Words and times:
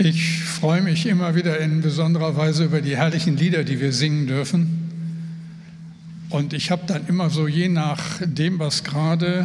Ich 0.00 0.44
freue 0.44 0.80
mich 0.80 1.06
immer 1.06 1.34
wieder 1.34 1.58
in 1.58 1.80
besonderer 1.80 2.36
Weise 2.36 2.66
über 2.66 2.80
die 2.80 2.96
herrlichen 2.96 3.36
Lieder, 3.36 3.64
die 3.64 3.80
wir 3.80 3.92
singen 3.92 4.28
dürfen. 4.28 4.90
Und 6.30 6.52
ich 6.52 6.70
habe 6.70 6.82
dann 6.86 7.08
immer 7.08 7.30
so, 7.30 7.48
je 7.48 7.68
nach 7.68 8.00
dem, 8.20 8.60
was 8.60 8.84
gerade 8.84 9.44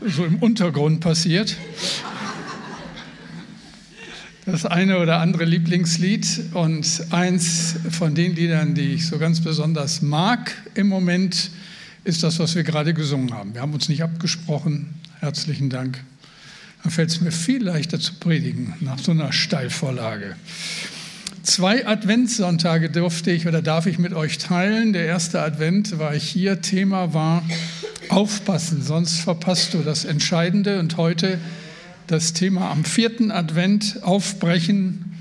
so 0.00 0.24
im 0.24 0.36
Untergrund 0.36 1.00
passiert, 1.00 1.56
das 4.46 4.64
eine 4.64 5.00
oder 5.00 5.18
andere 5.18 5.44
Lieblingslied. 5.44 6.54
Und 6.54 7.06
eins 7.10 7.74
von 7.90 8.14
den 8.14 8.36
Liedern, 8.36 8.76
die 8.76 8.92
ich 8.92 9.08
so 9.08 9.18
ganz 9.18 9.40
besonders 9.40 10.02
mag 10.02 10.54
im 10.74 10.86
Moment, 10.86 11.50
ist 12.04 12.22
das, 12.22 12.38
was 12.38 12.54
wir 12.54 12.62
gerade 12.62 12.94
gesungen 12.94 13.34
haben. 13.34 13.54
Wir 13.54 13.60
haben 13.60 13.74
uns 13.74 13.88
nicht 13.88 14.04
abgesprochen. 14.04 14.94
Herzlichen 15.18 15.68
Dank. 15.68 16.04
Dann 16.82 16.90
fällt 16.90 17.10
es 17.10 17.20
mir 17.20 17.32
viel 17.32 17.62
leichter 17.62 18.00
zu 18.00 18.14
predigen 18.14 18.74
nach 18.80 18.98
so 18.98 19.12
einer 19.12 19.32
Steilvorlage. 19.32 20.36
Zwei 21.42 21.86
Adventssonntage 21.86 22.88
durfte 22.90 23.30
ich 23.30 23.46
oder 23.48 23.62
darf 23.62 23.86
ich 23.86 23.98
mit 23.98 24.14
euch 24.14 24.38
teilen. 24.38 24.92
Der 24.92 25.06
erste 25.06 25.40
Advent 25.40 25.98
war 25.98 26.14
ich 26.14 26.24
hier. 26.24 26.60
Thema 26.60 27.14
war 27.14 27.42
Aufpassen, 28.08 28.82
sonst 28.82 29.20
verpasst 29.20 29.74
du 29.74 29.78
das 29.78 30.04
Entscheidende. 30.04 30.78
Und 30.78 30.96
heute 30.96 31.38
das 32.06 32.32
Thema 32.32 32.70
am 32.70 32.84
vierten 32.84 33.30
Advent 33.30 34.02
Aufbrechen. 34.02 35.16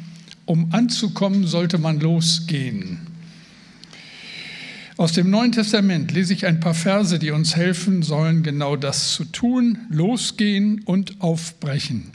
Um 0.46 0.73
anzukommen, 0.73 1.48
sollte 1.48 1.78
man 1.78 2.00
losgehen. 2.00 3.11
Aus 5.02 5.13
dem 5.13 5.31
Neuen 5.31 5.52
Testament 5.52 6.11
lese 6.11 6.31
ich 6.31 6.45
ein 6.45 6.59
paar 6.59 6.75
Verse, 6.75 7.17
die 7.17 7.31
uns 7.31 7.55
helfen 7.55 8.03
sollen, 8.03 8.44
genau 8.44 8.75
das 8.75 9.16
zu 9.16 9.25
tun, 9.25 9.80
losgehen 9.89 10.83
und 10.83 11.19
aufbrechen. 11.21 12.11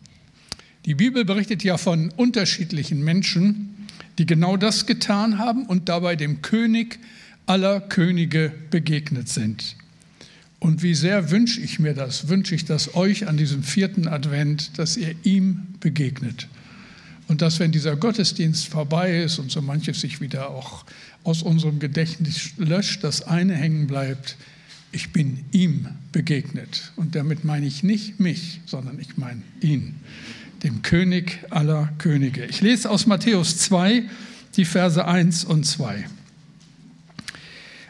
Die 0.85 0.95
Bibel 0.95 1.25
berichtet 1.25 1.65
ja 1.65 1.79
von 1.79 2.11
unterschiedlichen 2.11 3.03
Menschen, 3.03 3.75
die 4.19 4.25
genau 4.25 4.57
das 4.57 4.87
getan 4.87 5.39
haben 5.39 5.67
und 5.67 5.89
dabei 5.89 6.15
dem 6.15 6.43
König 6.43 7.01
aller 7.47 7.81
Könige 7.81 8.53
begegnet 8.71 9.29
sind. 9.29 9.75
Und 10.61 10.85
wie 10.85 10.95
sehr 10.95 11.33
wünsche 11.33 11.61
ich 11.61 11.81
mir 11.81 11.93
das, 11.93 12.29
wünsche 12.29 12.55
ich 12.55 12.67
das 12.67 12.95
euch 12.95 13.27
an 13.27 13.37
diesem 13.37 13.65
vierten 13.65 14.07
Advent, 14.07 14.79
dass 14.79 14.97
ihr 14.97 15.17
ihm 15.25 15.67
begegnet. 15.81 16.47
Und 17.27 17.43
dass, 17.43 17.59
wenn 17.59 17.73
dieser 17.73 17.97
Gottesdienst 17.97 18.69
vorbei 18.69 19.25
ist 19.25 19.41
und 19.41 19.51
so 19.51 19.61
manches 19.61 20.01
sich 20.01 20.21
wieder 20.21 20.51
auch 20.51 20.85
aus 21.27 21.43
unserem 21.43 21.81
Gedächtnis 21.81 22.51
löscht, 22.57 23.03
das 23.03 23.23
eine 23.23 23.55
hängen 23.55 23.87
bleibt, 23.87 24.37
ich 24.93 25.13
bin 25.13 25.45
ihm 25.51 25.89
begegnet. 26.13 26.93
Und 26.95 27.15
damit 27.17 27.45
meine 27.45 27.67
ich 27.67 27.83
nicht 27.83 28.21
mich, 28.21 28.61
sondern 28.65 29.01
ich 29.01 29.17
meine 29.17 29.43
ihn, 29.61 29.97
dem 30.63 30.83
König 30.83 31.41
aller 31.51 31.91
Könige. 31.99 32.45
Ich 32.47 32.61
lese 32.61 32.89
aus 32.89 33.07
Matthäus 33.07 33.59
2 33.59 34.05
die 34.57 34.65
Verse 34.65 35.05
1 35.05 35.45
und 35.45 35.67
2. 35.67 36.07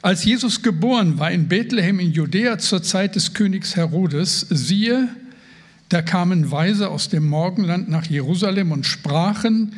Als 0.02 0.24
Jesus 0.24 0.62
geboren 0.62 1.18
war 1.18 1.30
in 1.30 1.48
Bethlehem 1.48 2.00
in 2.00 2.12
Judäa 2.12 2.58
zur 2.58 2.82
Zeit 2.82 3.16
des 3.16 3.34
Königs 3.34 3.76
Herodes, 3.76 4.46
siehe, 4.48 5.08
da 5.88 6.02
kamen 6.02 6.50
Weise 6.50 6.88
aus 6.90 7.08
dem 7.08 7.28
Morgenland 7.28 7.88
nach 7.88 8.06
Jerusalem 8.06 8.72
und 8.72 8.86
sprachen, 8.86 9.74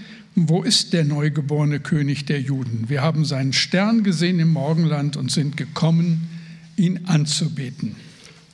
wo 0.47 0.63
ist 0.63 0.93
der 0.93 1.05
neugeborene 1.05 1.81
König 1.81 2.27
der 2.27 2.41
Juden? 2.41 2.89
Wir 2.89 3.03
haben 3.03 3.25
seinen 3.25 3.53
Stern 3.53 4.05
gesehen 4.05 4.39
im 4.39 4.53
Morgenland 4.53 5.17
und 5.17 5.33
sind 5.33 5.57
gekommen, 5.57 6.29
ihn 6.77 7.07
anzubeten. 7.07 7.97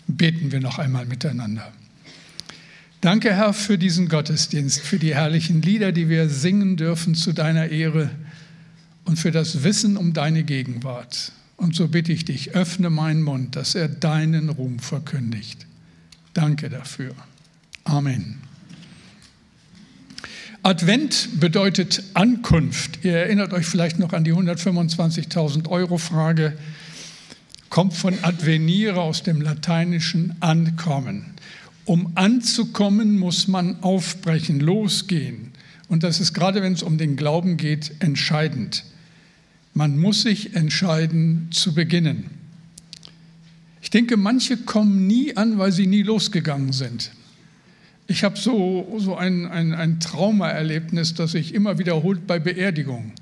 Beten 0.07 0.53
wir 0.53 0.61
noch 0.61 0.79
einmal 0.79 1.05
miteinander. 1.05 1.73
Danke, 3.01 3.35
Herr, 3.35 3.53
für 3.53 3.77
diesen 3.77 4.09
Gottesdienst, 4.09 4.81
für 4.81 4.99
die 4.99 5.15
herrlichen 5.15 5.61
Lieder, 5.61 5.93
die 5.93 6.09
wir 6.09 6.31
singen 6.31 6.77
dürfen 6.77 7.15
zu 7.15 7.33
deiner 7.33 7.69
Ehre 7.69 8.11
und 9.05 9.19
für 9.19 9.31
das 9.31 9.63
Wissen 9.63 9.99
um 9.99 10.15
deine 10.15 10.45
Gegenwart. 10.45 11.33
Und 11.57 11.75
so 11.75 11.89
bitte 11.89 12.13
ich 12.13 12.25
dich, 12.25 12.53
öffne 12.53 12.89
meinen 12.89 13.23
Mund, 13.23 13.57
dass 13.57 13.75
er 13.75 13.89
deinen 13.89 14.49
Ruhm 14.49 14.79
verkündigt. 14.79 15.67
Danke 16.33 16.71
dafür. 16.71 17.15
Amen. 17.85 18.44
Advent 20.67 21.41
bedeutet 21.41 22.03
Ankunft. 22.15 23.05
Ihr 23.05 23.13
erinnert 23.13 23.53
euch 23.53 23.67
vielleicht 23.67 23.99
noch 23.99 24.15
an 24.15 24.25
die 24.25 24.33
125.000 24.33 25.69
Euro 25.69 25.99
Frage. 25.99 26.57
Kommt 27.69 27.93
von 27.93 28.15
advenire 28.23 28.99
aus 28.99 29.23
dem 29.23 29.43
lateinischen 29.43 30.37
ankommen. 30.41 31.35
Um 31.85 32.13
anzukommen, 32.15 33.19
muss 33.19 33.47
man 33.47 33.83
aufbrechen, 33.83 34.59
losgehen. 34.59 35.53
Und 35.91 36.03
das 36.03 36.19
ist 36.19 36.33
gerade, 36.33 36.63
wenn 36.63 36.73
es 36.73 36.83
um 36.83 36.97
den 36.97 37.17
Glauben 37.17 37.59
geht, 37.59 37.97
entscheidend. 37.99 38.85
Man 39.75 39.99
muss 39.99 40.23
sich 40.23 40.57
entscheiden 40.57 41.49
zu 41.51 41.75
beginnen. 41.75 42.31
Ich 43.83 43.91
denke, 43.91 44.17
manche 44.17 44.57
kommen 44.57 45.07
nie 45.07 45.37
an, 45.37 45.59
weil 45.59 45.73
sie 45.73 45.87
nie 45.87 46.03
losgegangen 46.03 46.73
sind. 46.73 47.11
Ich 48.07 48.23
habe 48.23 48.37
so, 48.37 48.99
so 48.99 49.17
ein, 49.17 49.47
ein, 49.47 49.73
ein 49.73 49.99
Traumaerlebnis, 49.99 51.15
das 51.15 51.33
sich 51.33 51.55
immer 51.55 51.79
wiederholt 51.79 52.27
bei 52.27 52.39
Beerdigungen. 52.39 53.13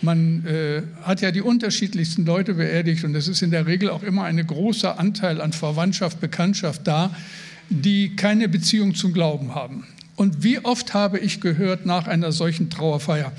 Man 0.00 0.46
äh, 0.46 0.82
hat 1.02 1.20
ja 1.20 1.32
die 1.32 1.40
unterschiedlichsten 1.40 2.24
Leute 2.24 2.54
beerdigt 2.54 3.04
und 3.04 3.14
es 3.14 3.28
ist 3.28 3.42
in 3.42 3.50
der 3.50 3.66
Regel 3.66 3.90
auch 3.90 4.02
immer 4.02 4.24
ein 4.24 4.44
großer 4.44 4.98
Anteil 4.98 5.40
an 5.40 5.52
Verwandtschaft, 5.52 6.20
Bekanntschaft 6.20 6.86
da, 6.86 7.14
die 7.68 8.14
keine 8.14 8.48
Beziehung 8.48 8.94
zum 8.94 9.12
Glauben 9.12 9.54
haben. 9.54 9.86
Und 10.14 10.42
wie 10.44 10.58
oft 10.64 10.94
habe 10.94 11.18
ich 11.18 11.40
gehört 11.40 11.86
nach 11.86 12.06
einer 12.06 12.32
solchen 12.32 12.70
Trauerfeier, 12.70 13.32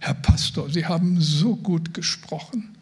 Herr 0.00 0.14
Pastor, 0.14 0.70
Sie 0.70 0.86
haben 0.86 1.20
so 1.20 1.56
gut 1.56 1.94
gesprochen. 1.94 2.76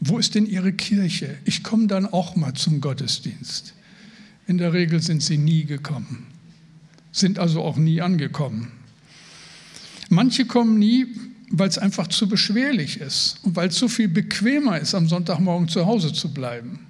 Wo 0.00 0.18
ist 0.18 0.34
denn 0.34 0.46
Ihre 0.46 0.72
Kirche? 0.72 1.36
Ich 1.44 1.64
komme 1.64 1.86
dann 1.86 2.06
auch 2.06 2.36
mal 2.36 2.54
zum 2.54 2.80
Gottesdienst. 2.80 3.74
In 4.46 4.58
der 4.58 4.72
Regel 4.72 5.00
sind 5.00 5.22
sie 5.22 5.38
nie 5.38 5.64
gekommen 5.64 6.33
sind 7.14 7.38
also 7.38 7.62
auch 7.62 7.76
nie 7.76 8.02
angekommen. 8.02 8.72
Manche 10.10 10.44
kommen 10.44 10.78
nie, 10.78 11.06
weil 11.48 11.68
es 11.68 11.78
einfach 11.78 12.08
zu 12.08 12.28
beschwerlich 12.28 13.00
ist 13.00 13.38
und 13.42 13.56
weil 13.56 13.68
es 13.68 13.78
so 13.78 13.88
viel 13.88 14.08
bequemer 14.08 14.78
ist, 14.78 14.94
am 14.94 15.08
Sonntagmorgen 15.08 15.68
zu 15.68 15.86
Hause 15.86 16.12
zu 16.12 16.34
bleiben. 16.34 16.80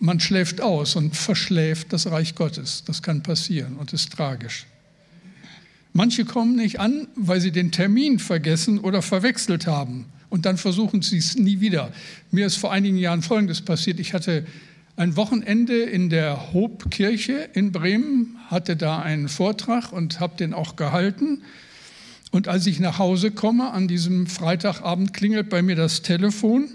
Man 0.00 0.18
schläft 0.18 0.60
aus 0.60 0.96
und 0.96 1.16
verschläft 1.16 1.92
das 1.92 2.10
Reich 2.10 2.34
Gottes. 2.34 2.82
Das 2.84 3.02
kann 3.02 3.22
passieren 3.22 3.76
und 3.76 3.92
ist 3.92 4.12
tragisch. 4.12 4.66
Manche 5.92 6.24
kommen 6.24 6.56
nicht 6.56 6.80
an, 6.80 7.06
weil 7.14 7.40
sie 7.40 7.52
den 7.52 7.70
Termin 7.70 8.18
vergessen 8.18 8.80
oder 8.80 9.00
verwechselt 9.02 9.68
haben. 9.68 10.06
Und 10.30 10.46
dann 10.46 10.56
versuchen 10.56 11.00
sie 11.00 11.18
es 11.18 11.36
nie 11.36 11.60
wieder. 11.60 11.92
Mir 12.32 12.46
ist 12.46 12.56
vor 12.56 12.72
einigen 12.72 12.96
Jahren 12.96 13.22
Folgendes 13.22 13.60
passiert. 13.60 14.00
Ich 14.00 14.12
hatte 14.14 14.44
ein 14.96 15.16
Wochenende 15.16 15.82
in 15.82 16.08
der 16.08 16.52
Hobkirche 16.52 17.48
in 17.52 17.72
Bremen, 17.72 18.36
hatte 18.46 18.76
da 18.76 19.00
einen 19.00 19.28
Vortrag 19.28 19.92
und 19.92 20.20
habe 20.20 20.36
den 20.36 20.54
auch 20.54 20.76
gehalten. 20.76 21.42
Und 22.30 22.48
als 22.48 22.66
ich 22.66 22.78
nach 22.80 22.98
Hause 22.98 23.30
komme, 23.30 23.72
an 23.72 23.88
diesem 23.88 24.26
Freitagabend 24.26 25.12
klingelt 25.12 25.48
bei 25.48 25.62
mir 25.62 25.76
das 25.76 26.02
Telefon, 26.02 26.68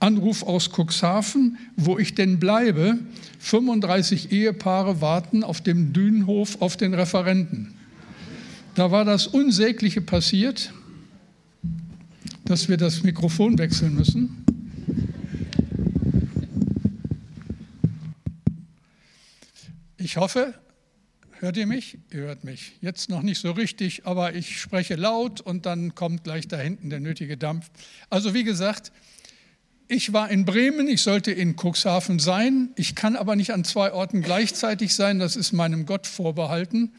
Anruf 0.00 0.42
aus 0.42 0.70
Cuxhaven, 0.70 1.58
wo 1.76 1.98
ich 1.98 2.14
denn 2.14 2.40
bleibe. 2.40 2.98
35 3.38 4.32
Ehepaare 4.32 5.00
warten 5.00 5.44
auf 5.44 5.60
dem 5.60 5.92
Dünenhof 5.92 6.60
auf 6.60 6.76
den 6.76 6.94
Referenten. 6.94 7.74
Da 8.74 8.90
war 8.90 9.04
das 9.04 9.26
Unsägliche 9.26 10.00
passiert, 10.00 10.72
dass 12.44 12.68
wir 12.68 12.78
das 12.78 13.02
Mikrofon 13.02 13.58
wechseln 13.58 13.94
müssen. 13.94 14.39
Ich 20.02 20.16
hoffe, 20.16 20.54
hört 21.40 21.58
ihr 21.58 21.66
mich? 21.66 21.98
Ihr 22.10 22.20
hört 22.20 22.42
mich. 22.42 22.72
Jetzt 22.80 23.10
noch 23.10 23.20
nicht 23.20 23.38
so 23.38 23.50
richtig, 23.50 24.06
aber 24.06 24.34
ich 24.34 24.58
spreche 24.58 24.94
laut 24.94 25.42
und 25.42 25.66
dann 25.66 25.94
kommt 25.94 26.24
gleich 26.24 26.48
da 26.48 26.56
hinten 26.56 26.88
der 26.88 27.00
nötige 27.00 27.36
Dampf. 27.36 27.70
Also 28.08 28.32
wie 28.32 28.42
gesagt, 28.42 28.92
ich 29.88 30.14
war 30.14 30.30
in 30.30 30.46
Bremen, 30.46 30.88
ich 30.88 31.02
sollte 31.02 31.32
in 31.32 31.54
Cuxhaven 31.54 32.18
sein. 32.18 32.70
Ich 32.76 32.94
kann 32.94 33.14
aber 33.14 33.36
nicht 33.36 33.52
an 33.52 33.62
zwei 33.62 33.92
Orten 33.92 34.22
gleichzeitig 34.22 34.94
sein, 34.94 35.18
das 35.18 35.36
ist 35.36 35.52
meinem 35.52 35.84
Gott 35.84 36.06
vorbehalten. 36.06 36.94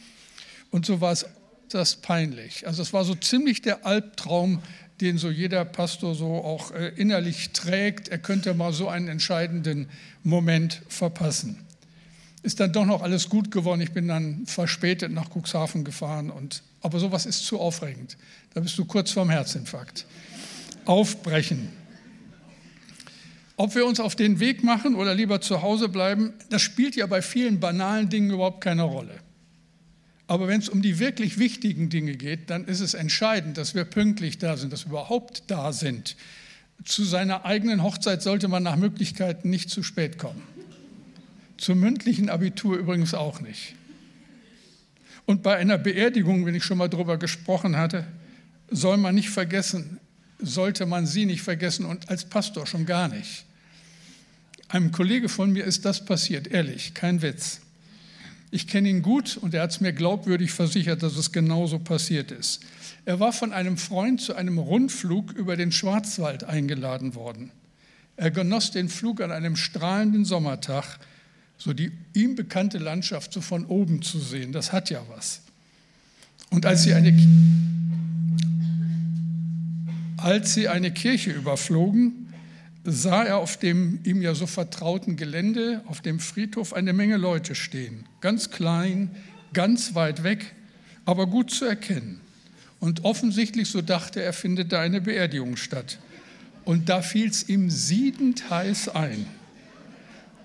Und 0.70 0.86
so 0.86 1.02
war 1.02 1.14
es 1.14 1.26
das 1.70 1.96
peinlich. 1.96 2.68
Also 2.68 2.84
es 2.84 2.94
war 2.94 3.04
so 3.04 3.16
ziemlich 3.16 3.64
der 3.64 3.84
Albtraum, 3.84 4.62
den 5.00 5.18
so 5.18 5.32
jeder 5.32 5.66
Pastor 5.66 6.14
so 6.14 6.36
auch 6.36 6.70
äh, 6.70 6.90
innerlich 6.98 7.50
trägt. 7.50 8.10
Er 8.10 8.20
könnte 8.20 8.54
mal 8.54 8.74
so 8.74 8.90
einen 8.90 9.08
entscheidenden 9.08 9.90
Moment 10.22 10.84
verpassen 10.88 11.66
ist 12.44 12.60
dann 12.60 12.74
doch 12.74 12.86
noch 12.86 13.02
alles 13.02 13.30
gut 13.30 13.52
geworden. 13.52 13.82
Ich 13.82 13.92
bin 13.92 14.08
dann 14.08 14.46
verspätet 14.46 15.12
nach 15.12 15.30
Cuxhaven 15.30 15.84
gefahren. 15.84 16.32
Und, 16.32 16.64
aber 16.82 17.00
sowas 17.00 17.26
ist 17.26 17.46
zu 17.46 17.60
aufregend. 17.60 18.18
Da 18.54 18.62
bist 18.62 18.78
du 18.78 18.86
kurz 18.86 19.12
vorm 19.12 19.30
Herzinfarkt. 19.30 20.06
Aufbrechen. 20.86 21.70
Ob 23.58 23.76
wir 23.76 23.86
uns 23.86 24.00
auf 24.00 24.16
den 24.16 24.40
Weg 24.40 24.64
machen 24.64 24.96
oder 24.96 25.14
lieber 25.14 25.40
zu 25.40 25.62
Hause 25.62 25.88
bleiben, 25.88 26.34
das 26.50 26.64
spielt 26.64 26.96
ja 26.96 27.06
bei 27.06 27.22
vielen 27.22 27.60
banalen 27.60 28.10
Dingen 28.10 28.32
überhaupt 28.32 28.62
keine 28.62 28.84
Rolle. 28.84 29.20
Aber 30.26 30.48
wenn 30.48 30.62
es 30.62 30.70
um 30.70 30.82
die 30.82 30.98
wirklich 30.98 31.38
wichtigen 31.38 31.90
Dinge 31.90 32.16
geht, 32.16 32.50
dann 32.50 32.66
ist 32.66 32.80
es 32.80 32.94
entscheidend, 32.94 33.58
dass 33.58 33.76
wir 33.76 33.84
pünktlich 33.84 34.40
da 34.40 34.58
sind, 34.58 34.74
dass 34.74 34.86
wir 34.86 34.92
überhaupt 34.92 35.44
da 35.48 35.74
sind. 35.74 36.16
Zu 36.86 37.04
seiner 37.04 37.46
eigenen 37.46 37.84
Hochzeit 37.84 38.24
sollte 38.24 38.48
man 38.48 38.64
nach 38.64 38.78
Möglichkeit 38.78 39.46
nicht 39.46 39.70
zu 39.70 39.84
spät 39.84 40.18
kommen. 40.18 40.42
Zum 41.62 41.80
mündlichen 41.80 42.32
Abitur 42.32 42.76
übrigens 42.76 43.14
auch 43.14 43.40
nicht. 43.40 43.76
Und 45.28 45.44
bei 45.44 45.58
einer 45.58 45.78
Beerdigung, 45.78 46.44
wenn 46.48 46.56
ich 46.56 46.64
schon 46.64 46.80
mal 46.80 46.90
darüber 46.90 47.18
gesprochen 47.18 47.78
hatte, 47.78 48.08
soll 48.72 48.98
man 48.98 49.14
nicht 49.14 49.30
vergessen, 49.30 50.00
sollte 50.40 50.88
man 50.88 51.06
sie 51.06 51.28
nicht 51.28 51.44
vergessen 51.44 51.86
und 51.86 52.10
als 52.10 52.26
Pastor 52.26 52.66
schon 52.66 52.88
gar 52.88 53.10
nicht. 53.10 53.46
Einem 54.70 54.92
Kollege 54.92 55.30
von 55.30 55.54
mir 55.54 55.64
ist 55.64 55.86
das 55.86 56.04
passiert, 56.04 56.48
ehrlich, 56.48 56.96
kein 56.96 57.22
Witz. 57.22 57.62
Ich 58.50 58.66
kenne 58.66 58.90
ihn 58.90 59.04
gut 59.04 59.38
und 59.38 59.54
er 59.54 59.62
hat 59.62 59.70
es 59.70 59.82
mir 59.82 59.94
glaubwürdig 59.94 60.52
versichert, 60.54 61.04
dass 61.04 61.16
es 61.16 61.32
genauso 61.32 61.78
passiert 61.78 62.32
ist. 62.32 62.62
Er 63.06 63.20
war 63.20 63.34
von 63.34 63.54
einem 63.54 63.78
Freund 63.78 64.20
zu 64.20 64.34
einem 64.34 64.58
Rundflug 64.58 65.32
über 65.34 65.56
den 65.58 65.72
Schwarzwald 65.72 66.44
eingeladen 66.44 67.14
worden. 67.14 67.52
Er 68.18 68.32
genoss 68.32 68.72
den 68.72 68.90
Flug 68.90 69.22
an 69.22 69.32
einem 69.32 69.56
strahlenden 69.56 70.26
Sommertag, 70.26 70.98
so 71.64 71.74
die 71.74 71.92
ihm 72.16 72.36
bekannte 72.36 72.80
Landschaft 72.80 73.32
so 73.32 73.40
von 73.40 73.66
oben 73.66 74.02
zu 74.02 74.18
sehen. 74.20 74.52
Das 74.52 74.72
hat 74.72 74.90
ja 74.90 75.04
was. 75.16 75.42
Und 76.50 76.66
als 76.66 76.84
sie 76.84 76.94
eine, 76.94 77.16
als 80.18 80.56
sie 80.56 80.68
eine 80.68 80.92
Kirche 80.92 81.32
überflogen, 81.32 82.34
sah 82.84 83.24
er 83.24 83.38
auf 83.38 83.58
dem 83.58 84.00
ihm 84.06 84.24
ja 84.24 84.34
so 84.34 84.48
vertrauten 84.48 85.18
Gelände, 85.18 85.84
auf 85.86 86.02
dem 86.02 86.20
Friedhof, 86.20 86.74
eine 86.74 86.94
Menge 86.94 87.18
Leute 87.18 87.54
stehen. 87.54 88.06
Ganz 88.22 88.50
klein, 88.50 89.12
ganz 89.54 89.94
weit 89.94 90.24
weg, 90.24 90.56
aber 91.06 91.28
gut 91.28 91.52
zu 91.52 91.66
erkennen. 91.66 92.22
Und 92.80 93.06
offensichtlich, 93.06 93.70
so 93.70 93.84
dachte 93.84 94.24
er, 94.24 94.34
findet 94.34 94.72
da 94.72 94.82
eine 94.82 95.02
Beerdigung 95.02 95.58
statt. 95.58 96.00
Und 96.66 96.90
da 96.90 97.04
fiel 97.04 97.30
es 97.30 97.48
ihm 97.48 97.70
siedend 97.70 98.50
heiß 98.50 98.90
ein. 98.90 99.28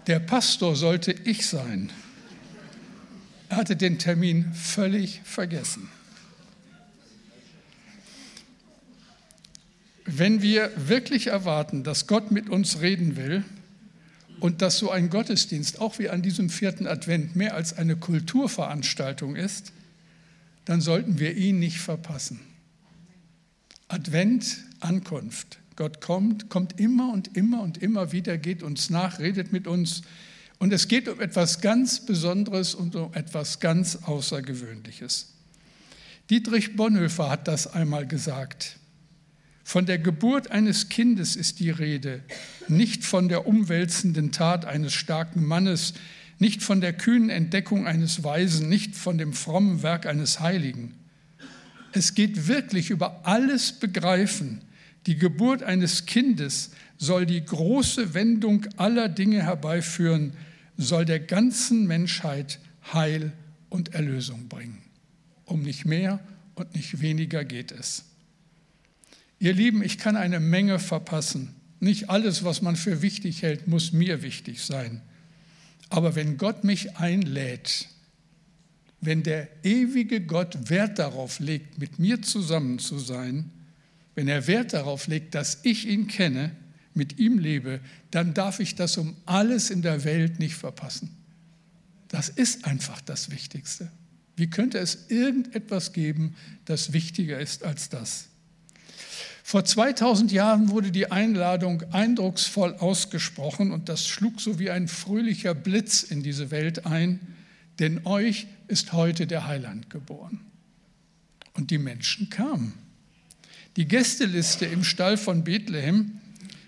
Der 0.07 0.21
Pastor 0.21 0.77
sollte 0.77 1.13
ich 1.13 1.47
sein. 1.47 1.91
Er 3.49 3.57
hatte 3.57 3.77
den 3.77 3.99
Termin 3.99 4.53
völlig 4.55 5.21
vergessen. 5.25 5.89
Wenn 10.05 10.41
wir 10.41 10.71
wirklich 10.77 11.29
erwarten, 11.29 11.83
dass 11.83 12.07
Gott 12.07 12.31
mit 12.31 12.49
uns 12.49 12.81
reden 12.81 13.17
will 13.17 13.45
und 14.39 14.63
dass 14.63 14.79
so 14.79 14.91
ein 14.91 15.11
Gottesdienst 15.11 15.81
auch 15.81 15.99
wie 15.99 16.09
an 16.09 16.23
diesem 16.23 16.49
vierten 16.51 16.87
Advent 16.87 17.35
mehr 17.35 17.55
als 17.55 17.77
eine 17.77 17.97
Kulturveranstaltung 17.97 19.35
ist, 19.35 19.73
dann 20.65 20.81
sollten 20.81 21.19
wir 21.19 21.37
ihn 21.37 21.59
nicht 21.59 21.79
verpassen. 21.79 22.41
Advent, 23.89 24.59
Ankunft. 24.79 25.59
Gott 25.77 26.01
kommt, 26.01 26.49
kommt 26.49 26.81
immer 26.81 27.13
und 27.13 27.37
immer 27.37 27.63
und 27.63 27.79
immer 27.79 28.13
wieder, 28.13 28.39
geht 28.39 28.63
uns 28.63 28.91
nach, 28.91 29.19
redet 29.19 29.53
mit 29.53 29.67
uns. 29.67 30.03
Und 30.59 30.73
es 30.73 30.89
geht 30.89 31.09
um 31.09 31.21
etwas 31.21 31.61
ganz 31.61 32.05
Besonderes 32.05 32.75
und 32.75 32.97
um 32.97 33.13
etwas 33.13 33.61
ganz 33.61 33.97
Außergewöhnliches. 33.97 35.35
Dietrich 36.31 36.77
Bonhoeffer 36.77 37.31
hat 37.31 37.47
das 37.47 37.67
einmal 37.73 38.07
gesagt. 38.07 38.79
Von 39.63 39.85
der 39.85 39.99
Geburt 39.99 40.51
eines 40.51 40.89
Kindes 40.89 41.37
ist 41.37 41.61
die 41.61 41.71
Rede, 41.71 42.23
nicht 42.69 43.05
von 43.05 43.29
der 43.29 43.47
umwälzenden 43.47 44.33
Tat 44.33 44.65
eines 44.65 44.95
starken 44.95 45.45
Mannes, 45.45 45.95
nicht 46.39 46.63
von 46.63 46.81
der 46.81 46.93
kühnen 46.93 47.31
Entdeckung 47.31 47.87
eines 47.87 48.23
Weisen, 48.23 48.69
nicht 48.69 48.95
von 48.95 49.19
dem 49.19 49.33
frommen 49.33 49.83
Werk 49.83 50.07
eines 50.07 50.41
Heiligen. 50.41 50.95
Es 51.93 52.15
geht 52.15 52.47
wirklich 52.47 52.91
über 52.91 53.27
alles 53.27 53.73
Begreifen. 53.73 54.61
Die 55.07 55.17
Geburt 55.17 55.63
eines 55.63 56.07
Kindes 56.07 56.73
soll 56.99 57.27
die 57.27 57.45
große 57.45 58.15
Wendung 58.15 58.67
aller 58.77 59.09
Dinge 59.09 59.43
herbeiführen, 59.43 60.33
soll 60.77 61.05
der 61.05 61.21
ganzen 61.21 61.87
Menschheit 61.87 62.59
Heil 62.93 63.33
und 63.69 63.95
Erlösung 63.95 64.49
bringen. 64.49 64.83
Um 65.45 65.63
nicht 65.63 65.85
mehr 65.85 66.21
und 66.55 66.75
nicht 66.75 67.01
weniger 67.01 67.45
geht 67.45 67.71
es. 67.71 68.05
Ihr 69.39 69.53
Lieben, 69.53 69.83
ich 69.83 69.99
kann 69.99 70.17
eine 70.17 70.41
Menge 70.41 70.79
verpassen. 70.79 71.55
Nicht 71.79 72.11
alles, 72.11 72.43
was 72.43 72.63
man 72.63 72.75
für 72.75 73.03
wichtig 73.03 73.43
hält, 73.43 73.69
muss 73.69 73.93
mir 73.93 74.23
wichtig 74.23 74.63
sein. 74.63 75.03
Aber 75.89 76.15
wenn 76.17 76.37
Gott 76.37 76.65
mich 76.65 76.97
einlädt, 76.97 77.89
wenn 79.01 79.23
der 79.23 79.49
ewige 79.63 80.21
Gott 80.21 80.71
Wert 80.71 80.99
darauf 80.99 81.39
legt, 81.39 81.79
mit 81.79 81.99
mir 81.99 82.23
zusammen 82.23 82.79
zu 82.79 82.99
sein, 82.99 83.51
wenn 84.17 84.27
er 84.27 84.49
Wert 84.49 84.73
darauf 84.73 85.07
legt, 85.07 85.37
dass 85.37 85.61
ich 85.63 85.87
ihn 85.87 86.09
kenne, 86.09 86.51
mit 86.95 87.19
ihm 87.19 87.39
lebe, 87.39 87.81
dann 88.11 88.35
darf 88.35 88.59
ich 88.59 88.75
das 88.75 88.97
um 88.97 89.15
alles 89.27 89.71
in 89.71 89.83
der 89.83 90.03
Welt 90.05 90.41
nicht 90.41 90.55
verpassen. 90.55 91.15
Das 92.09 92.31
ist 92.31 92.65
einfach 92.65 93.01
das 93.03 93.31
Wichtigste. 93.31 93.91
Wie 94.35 94.49
könnte 94.49 94.79
es 94.79 95.11
irgendetwas 95.11 95.93
geben, 95.93 96.35
das 96.65 96.93
wichtiger 96.95 97.39
ist 97.39 97.65
als 97.65 97.91
das? 97.91 98.29
Vor 99.43 99.65
2000 99.65 100.33
Jahren 100.33 100.71
wurde 100.71 100.91
die 100.91 101.13
Einladung 101.13 101.83
eindrucksvoll 101.93 102.75
ausgesprochen 102.75 103.71
und 103.71 103.89
das 103.89 104.07
schlug 104.07 104.41
so 104.41 104.59
wie 104.59 104.71
ein 104.71 104.89
fröhlicher 104.89 105.55
Blitz 105.55 106.03
in 106.03 106.23
diese 106.23 106.51
Welt 106.51 106.87
ein, 106.87 107.21
denn 107.79 108.07
euch 108.07 108.47
ist 108.67 108.93
heute 108.93 109.27
der 109.27 109.47
Heiland 109.47 109.91
geboren. 109.91 110.41
Und 111.53 111.71
die 111.71 111.79
Menschen 111.79 112.31
kamen. 112.31 112.86
Die 113.77 113.87
Gästeliste 113.87 114.65
im 114.65 114.85
Stall 114.85 115.19
von 115.19 115.45
Bethlehem 115.45 116.13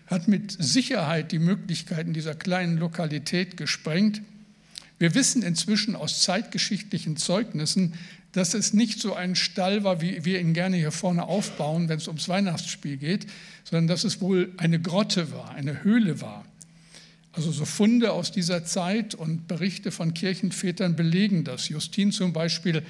hat 0.06 0.28
mit 0.28 0.54
Sicherheit 0.58 1.32
die 1.32 1.38
Möglichkeiten 1.38 2.12
dieser 2.12 2.34
kleinen 2.34 2.76
Lokalität 2.76 3.56
gesprengt. 3.56 4.20
Wir 4.98 5.14
wissen 5.14 5.42
inzwischen 5.42 5.96
aus 5.96 6.20
zeitgeschichtlichen 6.20 7.16
Zeugnissen, 7.16 7.94
dass 8.32 8.52
es 8.52 8.74
nicht 8.74 9.00
so 9.00 9.14
ein 9.14 9.36
Stall 9.36 9.84
war, 9.84 10.02
wie 10.02 10.26
wir 10.26 10.38
ihn 10.38 10.52
gerne 10.52 10.76
hier 10.76 10.92
vorne 10.92 11.24
aufbauen, 11.24 11.88
wenn 11.88 11.96
es 11.96 12.08
ums 12.08 12.28
Weihnachtsspiel 12.28 12.98
geht, 12.98 13.26
sondern 13.64 13.86
dass 13.86 14.04
es 14.04 14.20
wohl 14.20 14.52
eine 14.58 14.78
Grotte 14.78 15.32
war, 15.32 15.54
eine 15.54 15.82
Höhle 15.82 16.20
war. 16.20 16.44
Also 17.32 17.52
so 17.52 17.64
Funde 17.64 18.12
aus 18.12 18.32
dieser 18.32 18.64
Zeit 18.64 19.14
und 19.14 19.48
Berichte 19.48 19.92
von 19.92 20.12
Kirchenvätern 20.12 20.94
belegen 20.94 21.44
das. 21.44 21.68
Justin 21.70 22.12
zum 22.12 22.34
Beispiel 22.34 22.82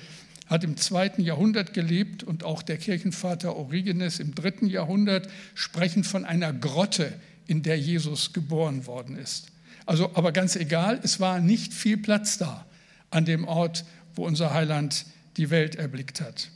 hat 0.49 0.65
im 0.65 0.77
zweiten 0.77 1.23
Jahrhundert 1.23 1.75
gelebt 1.75 2.23
und 2.25 2.43
auch 2.43 2.63
der 2.63 2.79
Kirchenvater 2.79 3.55
Origenes 3.57 4.19
im 4.19 4.35
dritten 4.35 4.67
Jahrhundert 4.67 5.29
sprechen 5.55 6.05
von 6.05 6.25
einer 6.25 6.53
Grotte, 6.53 7.13
in 7.47 7.63
der 7.63 7.79
Jesus 7.79 8.33
geboren 8.33 8.87
worden 8.87 9.17
ist. 9.17 9.49
Also, 9.87 10.15
aber 10.15 10.33
ganz 10.33 10.57
egal, 10.57 11.01
es 11.03 11.19
war 11.21 11.41
nicht 11.41 11.73
viel 11.73 11.97
Platz 11.97 12.37
da 12.39 12.67
an 13.11 13.25
dem 13.25 13.47
Ort, 13.47 13.85
wo 14.15 14.27
unser 14.27 14.53
Heiland 14.53 15.07
die 15.37 15.51
Welt 15.51 15.77
erblickt 15.77 16.21
hat. 16.21 16.51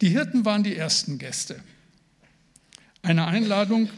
Die 0.00 0.08
Hirten 0.08 0.44
waren 0.44 0.62
die 0.62 0.76
ersten 0.76 1.18
Gäste. 1.18 1.56
Eine 3.02 3.26
Einladung, 3.26 3.88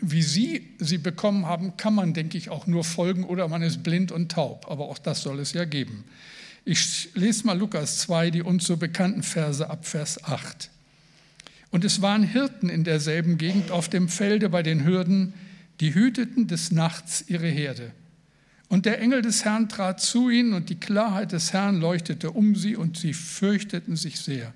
wie 0.00 0.22
Sie 0.22 0.68
sie 0.78 0.98
bekommen 0.98 1.46
haben, 1.46 1.76
kann 1.76 1.94
man, 1.94 2.14
denke 2.14 2.38
ich, 2.38 2.50
auch 2.50 2.66
nur 2.66 2.84
folgen 2.84 3.24
oder 3.24 3.48
man 3.48 3.62
ist 3.62 3.82
blind 3.82 4.12
und 4.12 4.30
taub. 4.30 4.70
Aber 4.70 4.88
auch 4.88 4.98
das 4.98 5.22
soll 5.22 5.40
es 5.40 5.52
ja 5.52 5.64
geben. 5.64 6.04
Ich 6.64 7.10
lese 7.14 7.46
mal 7.46 7.58
Lukas 7.58 7.98
2, 8.00 8.30
die 8.30 8.42
uns 8.42 8.66
so 8.66 8.76
bekannten 8.76 9.22
Verse 9.22 9.68
ab 9.68 9.86
Vers 9.86 10.22
8. 10.24 10.70
Und 11.70 11.84
es 11.84 12.00
waren 12.02 12.22
Hirten 12.22 12.68
in 12.68 12.84
derselben 12.84 13.38
Gegend 13.38 13.70
auf 13.70 13.88
dem 13.88 14.08
Felde 14.08 14.48
bei 14.48 14.62
den 14.62 14.84
Hürden, 14.84 15.34
die 15.80 15.94
hüteten 15.94 16.46
des 16.46 16.72
Nachts 16.72 17.24
ihre 17.28 17.48
Herde. 17.48 17.92
Und 18.68 18.84
der 18.84 19.00
Engel 19.00 19.22
des 19.22 19.44
Herrn 19.44 19.68
trat 19.68 20.00
zu 20.00 20.28
ihnen 20.28 20.52
und 20.52 20.68
die 20.68 20.78
Klarheit 20.78 21.32
des 21.32 21.52
Herrn 21.52 21.80
leuchtete 21.80 22.30
um 22.30 22.54
sie 22.54 22.76
und 22.76 22.98
sie 22.98 23.14
fürchteten 23.14 23.96
sich 23.96 24.20
sehr. 24.20 24.52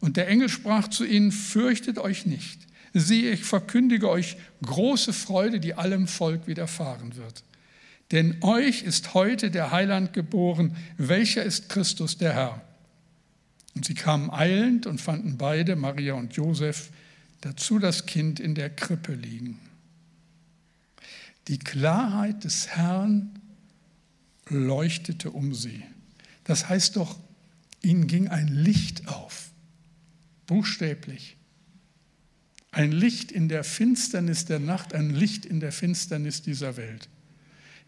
Und 0.00 0.16
der 0.16 0.28
Engel 0.28 0.48
sprach 0.48 0.88
zu 0.88 1.04
ihnen, 1.04 1.30
fürchtet 1.30 1.98
euch 1.98 2.26
nicht. 2.26 2.60
Siehe, 2.92 3.32
ich 3.32 3.44
verkündige 3.44 4.08
euch 4.08 4.36
große 4.62 5.12
Freude, 5.12 5.60
die 5.60 5.74
allem 5.74 6.06
Volk 6.06 6.46
widerfahren 6.46 7.16
wird. 7.16 7.42
Denn 8.14 8.36
euch 8.42 8.82
ist 8.82 9.14
heute 9.14 9.50
der 9.50 9.72
Heiland 9.72 10.12
geboren, 10.12 10.76
welcher 10.96 11.42
ist 11.42 11.68
Christus 11.68 12.16
der 12.16 12.32
Herr. 12.32 12.62
Und 13.74 13.84
sie 13.84 13.94
kamen 13.94 14.30
eilend 14.30 14.86
und 14.86 15.00
fanden 15.00 15.36
beide, 15.36 15.74
Maria 15.74 16.14
und 16.14 16.32
Josef, 16.34 16.90
dazu 17.40 17.80
das 17.80 18.06
Kind 18.06 18.38
in 18.38 18.54
der 18.54 18.70
Krippe 18.70 19.14
liegen. 19.14 19.58
Die 21.48 21.58
Klarheit 21.58 22.44
des 22.44 22.68
Herrn 22.68 23.36
leuchtete 24.48 25.32
um 25.32 25.52
sie. 25.52 25.82
Das 26.44 26.68
heißt 26.68 26.94
doch, 26.94 27.18
ihnen 27.82 28.06
ging 28.06 28.28
ein 28.28 28.46
Licht 28.46 29.08
auf, 29.08 29.50
buchstäblich. 30.46 31.36
Ein 32.70 32.92
Licht 32.92 33.32
in 33.32 33.48
der 33.48 33.64
Finsternis 33.64 34.44
der 34.44 34.60
Nacht, 34.60 34.94
ein 34.94 35.10
Licht 35.10 35.44
in 35.44 35.58
der 35.58 35.72
Finsternis 35.72 36.42
dieser 36.42 36.76
Welt. 36.76 37.08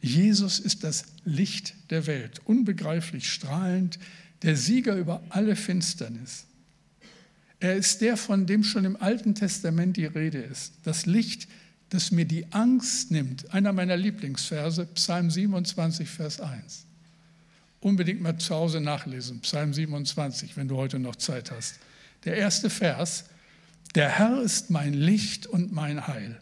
Jesus 0.00 0.58
ist 0.58 0.84
das 0.84 1.04
Licht 1.24 1.74
der 1.90 2.06
Welt, 2.06 2.40
unbegreiflich 2.44 3.30
strahlend, 3.30 3.98
der 4.42 4.56
Sieger 4.56 4.96
über 4.96 5.22
alle 5.30 5.56
Finsternis. 5.56 6.46
Er 7.58 7.74
ist 7.74 8.00
der, 8.02 8.16
von 8.16 8.46
dem 8.46 8.62
schon 8.62 8.84
im 8.84 9.00
Alten 9.00 9.34
Testament 9.34 9.96
die 9.96 10.04
Rede 10.04 10.38
ist. 10.38 10.74
Das 10.84 11.06
Licht, 11.06 11.48
das 11.88 12.10
mir 12.10 12.26
die 12.26 12.52
Angst 12.52 13.10
nimmt. 13.10 13.52
Einer 13.52 13.72
meiner 13.72 13.96
Lieblingsverse, 13.96 14.86
Psalm 14.94 15.30
27, 15.30 16.08
Vers 16.08 16.40
1. 16.40 16.84
Unbedingt 17.80 18.20
mal 18.20 18.36
zu 18.36 18.54
Hause 18.54 18.80
nachlesen, 18.80 19.40
Psalm 19.40 19.72
27, 19.72 20.56
wenn 20.56 20.68
du 20.68 20.76
heute 20.76 20.98
noch 20.98 21.16
Zeit 21.16 21.50
hast. 21.50 21.78
Der 22.24 22.36
erste 22.36 22.68
Vers, 22.68 23.24
der 23.94 24.10
Herr 24.10 24.42
ist 24.42 24.70
mein 24.70 24.92
Licht 24.92 25.46
und 25.46 25.72
mein 25.72 26.06
Heil. 26.06 26.38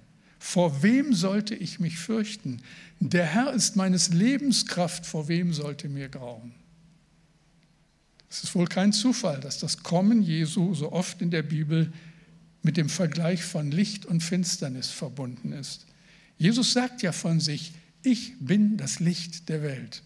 Vor 0.46 0.82
wem 0.82 1.14
sollte 1.14 1.54
ich 1.54 1.80
mich 1.80 1.98
fürchten? 1.98 2.60
Der 3.00 3.24
Herr 3.24 3.54
ist 3.54 3.76
meines 3.76 4.10
Lebens 4.10 4.66
Kraft, 4.66 5.06
vor 5.06 5.26
wem 5.26 5.54
sollte 5.54 5.88
mir 5.88 6.10
grauen? 6.10 6.52
Es 8.28 8.44
ist 8.44 8.54
wohl 8.54 8.66
kein 8.66 8.92
Zufall, 8.92 9.40
dass 9.40 9.58
das 9.58 9.82
Kommen 9.82 10.22
Jesu 10.22 10.74
so 10.74 10.92
oft 10.92 11.22
in 11.22 11.30
der 11.30 11.42
Bibel 11.42 11.90
mit 12.62 12.76
dem 12.76 12.90
Vergleich 12.90 13.42
von 13.42 13.70
Licht 13.70 14.04
und 14.04 14.22
Finsternis 14.22 14.90
verbunden 14.90 15.52
ist. 15.52 15.86
Jesus 16.36 16.74
sagt 16.74 17.00
ja 17.00 17.12
von 17.12 17.40
sich, 17.40 17.72
ich 18.02 18.34
bin 18.38 18.76
das 18.76 19.00
Licht 19.00 19.48
der 19.48 19.62
Welt. 19.62 20.02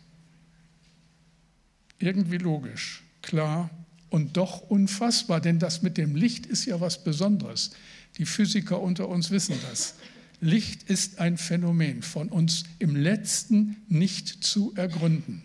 Irgendwie 1.99 2.39
logisch, 2.39 3.03
klar 3.23 3.71
und 4.09 4.37
doch 4.37 4.61
unfassbar, 4.61 5.41
denn 5.41 5.59
das 5.59 5.83
mit 5.83 5.99
dem 5.99 6.15
Licht 6.15 6.47
ist 6.47 6.65
ja 6.65 6.81
was 6.81 7.03
Besonderes. 7.03 7.73
Die 8.19 8.25
Physiker 8.25 8.81
unter 8.81 9.09
uns 9.09 9.33
wissen 9.33 9.57
das. 9.69 9.97
Licht 10.41 10.85
ist 10.85 11.19
ein 11.19 11.37
Phänomen, 11.37 12.03
von 12.03 12.29
uns 12.29 12.65
im 12.79 12.95
letzten 12.95 13.77
nicht 13.89 14.45
zu 14.45 14.73
ergründen. 14.77 15.43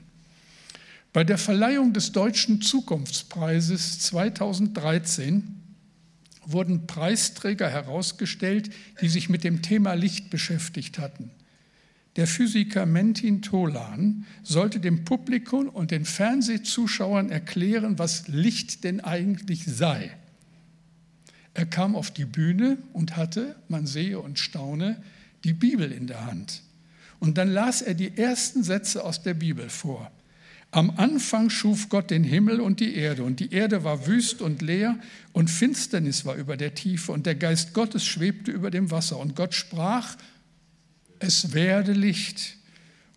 Bei 1.13 1.23
der 1.23 1.37
Verleihung 1.37 1.93
des 1.93 2.11
Deutschen 2.11 2.61
Zukunftspreises 2.61 3.99
2013 3.99 5.59
wurden 6.45 6.87
Preisträger 6.87 7.69
herausgestellt, 7.69 8.71
die 9.01 9.09
sich 9.09 9.29
mit 9.29 9.43
dem 9.43 9.61
Thema 9.61 9.93
Licht 9.93 10.29
beschäftigt 10.29 10.99
hatten. 10.99 11.31
Der 12.15 12.27
Physiker 12.27 12.85
Mentin 12.85 13.41
Tolan 13.41 14.25
sollte 14.43 14.79
dem 14.79 15.03
Publikum 15.03 15.69
und 15.69 15.91
den 15.91 16.05
Fernsehzuschauern 16.05 17.29
erklären, 17.29 17.97
was 17.97 18.27
Licht 18.27 18.83
denn 18.83 18.99
eigentlich 18.99 19.65
sei. 19.65 20.15
Er 21.53 21.65
kam 21.65 21.95
auf 21.95 22.11
die 22.11 22.25
Bühne 22.25 22.77
und 22.93 23.15
hatte, 23.15 23.55
man 23.67 23.85
sehe 23.85 24.19
und 24.19 24.39
staune, 24.39 25.01
die 25.43 25.53
Bibel 25.53 25.91
in 25.91 26.07
der 26.07 26.25
Hand. 26.25 26.61
Und 27.19 27.37
dann 27.37 27.49
las 27.49 27.81
er 27.81 27.93
die 27.93 28.17
ersten 28.17 28.63
Sätze 28.63 29.03
aus 29.03 29.21
der 29.21 29.33
Bibel 29.33 29.69
vor. 29.69 30.11
Am 30.71 30.89
Anfang 30.97 31.51
schuf 31.51 31.87
Gott 31.89 32.09
den 32.09 32.23
Himmel 32.23 32.59
und 32.59 32.79
die 32.79 32.95
Erde, 32.95 33.23
und 33.23 33.39
die 33.39 33.53
Erde 33.53 33.83
war 33.83 34.07
wüst 34.07 34.41
und 34.41 34.63
leer, 34.63 34.97
und 35.31 35.51
Finsternis 35.51 36.25
war 36.25 36.35
über 36.35 36.57
der 36.57 36.73
Tiefe, 36.73 37.11
und 37.11 37.27
der 37.27 37.35
Geist 37.35 37.73
Gottes 37.73 38.03
schwebte 38.03 38.51
über 38.51 38.71
dem 38.71 38.89
Wasser. 38.89 39.19
Und 39.19 39.35
Gott 39.35 39.53
sprach, 39.53 40.17
es 41.19 41.53
werde 41.53 41.93
Licht, 41.93 42.57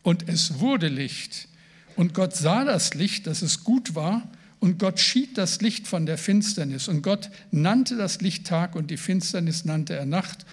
und 0.02 0.28
es 0.28 0.60
wurde 0.60 0.88
Licht. 0.88 1.48
Und 1.96 2.12
Gott 2.12 2.36
sah 2.36 2.64
das 2.64 2.92
Licht, 2.92 3.26
dass 3.26 3.40
es 3.40 3.64
gut 3.64 3.94
war, 3.94 4.30
und 4.60 4.78
Gott 4.78 5.00
schied 5.00 5.36
das 5.38 5.60
Licht 5.60 5.86
von 5.86 6.06
der 6.06 6.18
Finsternis. 6.18 6.88
Und 6.88 7.02
Gott 7.02 7.30
nannte 7.50 7.96
das 7.96 8.20
Licht 8.20 8.46
Tag, 8.46 8.74
und 8.74 8.90
die 8.90 8.96
Finsternis 8.96 9.64
nannte 9.64 9.94
er 9.94 10.06
Nacht. 10.06 10.46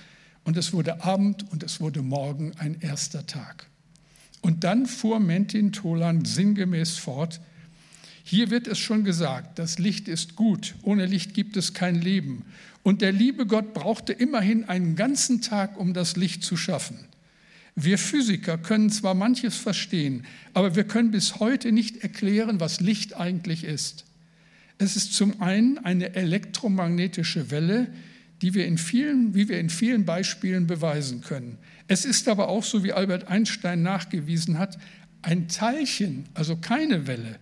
Und 0.43 0.57
es 0.57 0.73
wurde 0.73 1.03
Abend, 1.03 1.51
und 1.51 1.63
es 1.63 1.79
wurde 1.79 2.01
Morgen 2.01 2.51
ein 2.57 2.79
erster 2.81 3.25
Tag. 3.25 3.67
Und 4.41 4.63
dann 4.65 4.85
fuhr 4.85 5.19
Mentin 5.19 5.71
Tolan 5.71 6.25
sinngemäß 6.25 6.97
fort, 6.97 7.39
hier 8.25 8.49
wird 8.49 8.67
es 8.67 8.79
schon 8.79 9.03
gesagt, 9.03 9.59
das 9.59 9.79
Licht 9.79 10.07
ist 10.07 10.35
gut, 10.35 10.75
ohne 10.81 11.05
Licht 11.05 11.33
gibt 11.33 11.57
es 11.57 11.73
kein 11.73 12.01
Leben. 12.01 12.45
Und 12.81 13.01
der 13.01 13.11
liebe 13.11 13.45
Gott 13.45 13.73
brauchte 13.73 14.13
immerhin 14.13 14.63
einen 14.65 14.95
ganzen 14.95 15.41
Tag, 15.41 15.77
um 15.77 15.93
das 15.93 16.15
Licht 16.15 16.43
zu 16.43 16.55
schaffen. 16.55 16.99
Wir 17.75 17.97
Physiker 17.97 18.57
können 18.57 18.89
zwar 18.89 19.15
manches 19.15 19.57
verstehen, 19.57 20.25
aber 20.53 20.75
wir 20.75 20.83
können 20.83 21.11
bis 21.11 21.39
heute 21.39 21.71
nicht 21.71 22.03
erklären, 22.03 22.59
was 22.59 22.81
Licht 22.81 23.15
eigentlich 23.15 23.63
ist. 23.63 24.05
Es 24.77 24.95
ist 24.95 25.13
zum 25.13 25.41
einen 25.41 25.79
eine 25.79 26.15
elektromagnetische 26.15 27.51
Welle, 27.51 27.87
die 28.41 28.53
wir 28.53 28.67
in 28.67 28.77
vielen, 28.77 29.33
wie 29.33 29.47
wir 29.47 29.59
in 29.59 29.69
vielen 29.69 30.05
Beispielen 30.05 30.67
beweisen 30.67 31.21
können. 31.21 31.57
Es 31.87 32.05
ist 32.05 32.27
aber 32.27 32.49
auch, 32.49 32.63
so 32.63 32.83
wie 32.83 32.93
Albert 32.93 33.27
Einstein 33.27 33.81
nachgewiesen 33.81 34.59
hat, 34.59 34.77
ein 35.21 35.47
Teilchen, 35.47 36.25
also 36.33 36.57
keine 36.57 37.07
Welle. 37.07 37.39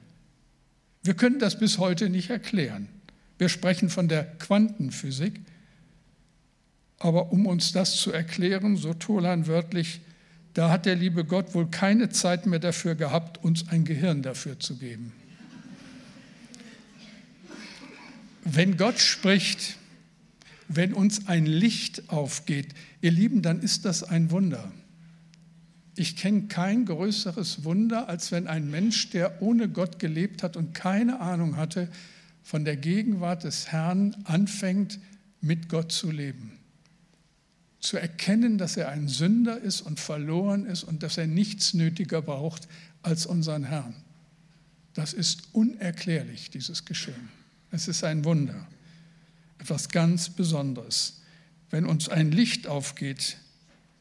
Wir 1.03 1.15
können 1.15 1.39
das 1.39 1.57
bis 1.59 1.79
heute 1.79 2.09
nicht 2.09 2.29
erklären. 2.29 2.87
Wir 3.39 3.49
sprechen 3.49 3.89
von 3.89 4.07
der 4.07 4.25
Quantenphysik. 4.37 5.41
Aber 6.99 7.31
um 7.31 7.47
uns 7.47 7.71
das 7.71 7.95
zu 7.95 8.11
erklären, 8.11 8.77
so 8.77 8.93
Tolan 8.93 9.47
wörtlich, 9.47 10.01
da 10.53 10.69
hat 10.69 10.85
der 10.85 10.95
liebe 10.95 11.23
Gott 11.23 11.53
wohl 11.53 11.67
keine 11.67 12.09
Zeit 12.09 12.45
mehr 12.45 12.59
dafür 12.59 12.95
gehabt, 12.95 13.43
uns 13.43 13.69
ein 13.69 13.85
Gehirn 13.85 14.21
dafür 14.21 14.59
zu 14.59 14.77
geben. 14.77 15.13
Wenn 18.43 18.75
Gott 18.75 18.99
spricht, 18.99 19.77
wenn 20.67 20.93
uns 20.93 21.27
ein 21.27 21.45
Licht 21.45 22.09
aufgeht, 22.09 22.69
ihr 23.01 23.11
Lieben, 23.11 23.41
dann 23.41 23.61
ist 23.61 23.85
das 23.85 24.03
ein 24.03 24.31
Wunder. 24.31 24.71
Ich 25.95 26.15
kenne 26.15 26.43
kein 26.43 26.85
größeres 26.85 27.63
Wunder, 27.63 28.09
als 28.09 28.31
wenn 28.31 28.47
ein 28.47 28.71
Mensch, 28.71 29.09
der 29.09 29.41
ohne 29.41 29.69
Gott 29.69 29.99
gelebt 29.99 30.43
hat 30.43 30.57
und 30.57 30.73
keine 30.73 31.19
Ahnung 31.19 31.57
hatte, 31.57 31.89
von 32.43 32.65
der 32.65 32.77
Gegenwart 32.77 33.43
des 33.43 33.67
Herrn 33.67 34.15
anfängt, 34.23 34.99
mit 35.41 35.69
Gott 35.69 35.91
zu 35.91 36.09
leben. 36.09 36.60
Zu 37.81 37.97
erkennen, 37.97 38.57
dass 38.57 38.77
er 38.77 38.89
ein 38.89 39.07
Sünder 39.07 39.59
ist 39.59 39.81
und 39.81 39.99
verloren 39.99 40.65
ist 40.65 40.83
und 40.83 41.03
dass 41.03 41.17
er 41.17 41.27
nichts 41.27 41.73
nötiger 41.73 42.21
braucht 42.21 42.67
als 43.01 43.25
unseren 43.25 43.65
Herrn. 43.65 43.95
Das 44.93 45.13
ist 45.13 45.49
unerklärlich, 45.53 46.49
dieses 46.49 46.85
Geschehen. 46.85 47.29
Es 47.71 47.87
ist 47.87 48.03
ein 48.03 48.23
Wunder 48.23 48.67
etwas 49.61 49.89
ganz 49.89 50.29
Besonderes. 50.29 51.21
Wenn 51.69 51.85
uns 51.85 52.09
ein 52.09 52.31
Licht 52.31 52.67
aufgeht, 52.67 53.37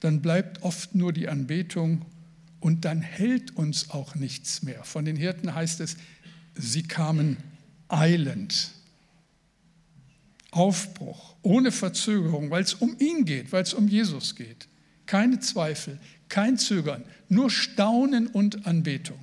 dann 0.00 0.22
bleibt 0.22 0.62
oft 0.62 0.94
nur 0.94 1.12
die 1.12 1.28
Anbetung 1.28 2.06
und 2.60 2.86
dann 2.86 3.02
hält 3.02 3.56
uns 3.56 3.90
auch 3.90 4.14
nichts 4.14 4.62
mehr. 4.62 4.82
Von 4.84 5.04
den 5.04 5.16
Hirten 5.16 5.54
heißt 5.54 5.80
es, 5.80 5.96
sie 6.54 6.82
kamen 6.82 7.36
eilend. 7.88 8.70
Aufbruch, 10.50 11.36
ohne 11.42 11.72
Verzögerung, 11.72 12.50
weil 12.50 12.62
es 12.62 12.74
um 12.74 12.96
ihn 12.98 13.24
geht, 13.24 13.52
weil 13.52 13.62
es 13.62 13.74
um 13.74 13.88
Jesus 13.88 14.34
geht. 14.34 14.68
Keine 15.06 15.40
Zweifel, 15.40 15.98
kein 16.28 16.58
Zögern, 16.58 17.04
nur 17.28 17.50
Staunen 17.50 18.26
und 18.26 18.66
Anbetung. 18.66 19.18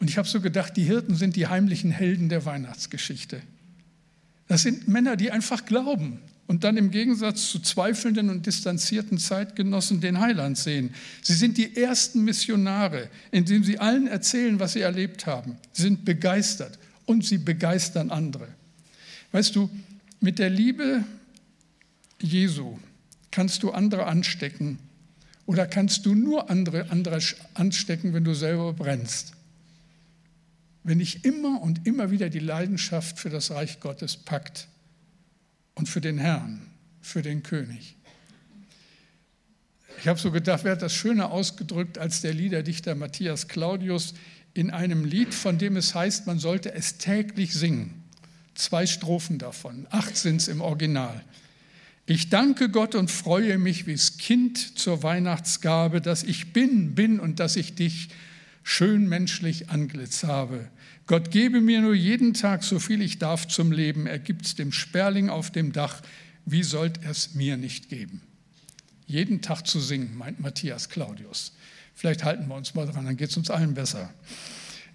Und 0.00 0.10
ich 0.10 0.18
habe 0.18 0.28
so 0.28 0.40
gedacht, 0.40 0.76
die 0.76 0.84
Hirten 0.84 1.14
sind 1.14 1.36
die 1.36 1.46
heimlichen 1.46 1.90
Helden 1.90 2.28
der 2.28 2.44
Weihnachtsgeschichte. 2.44 3.40
Das 4.48 4.62
sind 4.62 4.88
Männer, 4.88 5.16
die 5.16 5.30
einfach 5.30 5.64
glauben 5.64 6.18
und 6.46 6.64
dann 6.64 6.76
im 6.76 6.90
Gegensatz 6.90 7.48
zu 7.48 7.58
zweifelnden 7.60 8.28
und 8.28 8.46
distanzierten 8.46 9.18
Zeitgenossen 9.18 10.00
den 10.00 10.20
Heiland 10.20 10.58
sehen. 10.58 10.92
Sie 11.22 11.32
sind 11.32 11.56
die 11.56 11.76
ersten 11.76 12.22
Missionare, 12.24 13.08
indem 13.30 13.64
sie 13.64 13.78
allen 13.78 14.06
erzählen, 14.06 14.60
was 14.60 14.74
sie 14.74 14.80
erlebt 14.80 15.26
haben. 15.26 15.56
Sie 15.72 15.82
sind 15.82 16.04
begeistert 16.04 16.78
und 17.06 17.24
sie 17.24 17.38
begeistern 17.38 18.10
andere. 18.10 18.48
Weißt 19.34 19.54
du, 19.54 19.68
mit 20.20 20.38
der 20.38 20.48
Liebe 20.48 21.04
Jesu 22.22 22.78
kannst 23.30 23.62
du 23.62 23.72
andere 23.72 24.06
anstecken 24.06 24.78
oder 25.44 25.66
kannst 25.66 26.06
du 26.06 26.14
nur 26.14 26.48
andere, 26.48 26.90
andere 26.90 27.18
anstecken, 27.52 28.14
wenn 28.14 28.24
du 28.24 28.32
selber 28.32 28.72
brennst 28.72 29.34
wenn 30.84 31.00
ich 31.00 31.24
immer 31.24 31.62
und 31.62 31.86
immer 31.86 32.10
wieder 32.10 32.28
die 32.28 32.38
Leidenschaft 32.38 33.18
für 33.18 33.30
das 33.30 33.50
Reich 33.50 33.80
Gottes 33.80 34.18
packt 34.18 34.68
und 35.74 35.88
für 35.88 36.02
den 36.02 36.18
Herrn, 36.18 36.60
für 37.00 37.22
den 37.22 37.42
König. 37.42 37.96
Ich 39.98 40.06
habe 40.06 40.20
so 40.20 40.30
gedacht, 40.30 40.64
wer 40.64 40.72
hat 40.72 40.82
das 40.82 40.92
schöner 40.92 41.30
ausgedrückt 41.30 41.96
als 41.96 42.20
der 42.20 42.34
Liederdichter 42.34 42.94
Matthias 42.94 43.48
Claudius 43.48 44.12
in 44.52 44.70
einem 44.70 45.04
Lied, 45.04 45.32
von 45.32 45.56
dem 45.56 45.76
es 45.76 45.94
heißt, 45.94 46.26
man 46.26 46.38
sollte 46.38 46.74
es 46.74 46.98
täglich 46.98 47.54
singen. 47.54 48.03
Zwei 48.54 48.86
Strophen 48.86 49.38
davon, 49.38 49.86
acht 49.90 50.16
sind 50.16 50.36
es 50.36 50.48
im 50.48 50.60
Original. 50.60 51.24
Ich 52.06 52.28
danke 52.28 52.68
Gott 52.68 52.94
und 52.94 53.10
freue 53.10 53.58
mich 53.58 53.86
wie's 53.86 54.18
Kind 54.18 54.78
zur 54.78 55.02
Weihnachtsgabe, 55.02 56.00
dass 56.00 56.22
ich 56.22 56.52
bin, 56.52 56.94
bin 56.94 57.18
und 57.18 57.40
dass 57.40 57.56
ich 57.56 57.74
dich 57.74 58.10
schön 58.62 59.08
menschlich 59.08 59.70
Antlitz 59.70 60.24
habe. 60.24 60.68
Gott 61.06 61.30
gebe 61.30 61.60
mir 61.60 61.80
nur 61.80 61.94
jeden 61.94 62.34
Tag 62.34 62.62
so 62.62 62.78
viel 62.78 63.02
ich 63.02 63.18
darf 63.18 63.48
zum 63.48 63.72
Leben, 63.72 64.06
er 64.06 64.18
gibt's 64.18 64.54
dem 64.54 64.72
Sperling 64.72 65.30
auf 65.30 65.50
dem 65.50 65.72
Dach, 65.72 66.00
wie 66.46 66.62
sollt 66.62 67.00
es 67.08 67.34
mir 67.34 67.56
nicht 67.56 67.88
geben? 67.88 68.22
Jeden 69.06 69.42
Tag 69.42 69.66
zu 69.66 69.80
singen, 69.80 70.16
meint 70.16 70.40
Matthias 70.40 70.88
Claudius. 70.88 71.52
Vielleicht 71.94 72.24
halten 72.24 72.48
wir 72.48 72.54
uns 72.54 72.74
mal 72.74 72.86
dran, 72.86 73.04
dann 73.04 73.16
geht 73.16 73.30
es 73.30 73.36
uns 73.36 73.50
allen 73.50 73.74
besser. 73.74 74.12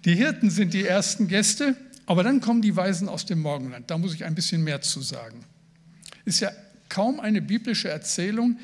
Die 0.04 0.14
Hirten 0.14 0.50
sind 0.50 0.74
die 0.74 0.84
ersten 0.84 1.28
Gäste, 1.28 1.76
aber 2.10 2.24
dann 2.24 2.40
kommen 2.40 2.60
die 2.60 2.74
Weisen 2.74 3.08
aus 3.08 3.24
dem 3.24 3.40
Morgenland. 3.40 3.88
Da 3.88 3.96
muss 3.96 4.14
ich 4.14 4.24
ein 4.24 4.34
bisschen 4.34 4.64
mehr 4.64 4.80
zu 4.80 5.00
sagen. 5.00 5.44
Ist 6.24 6.40
ja 6.40 6.50
kaum 6.88 7.20
eine 7.20 7.40
biblische 7.40 7.88
Erzählung, 7.88 8.58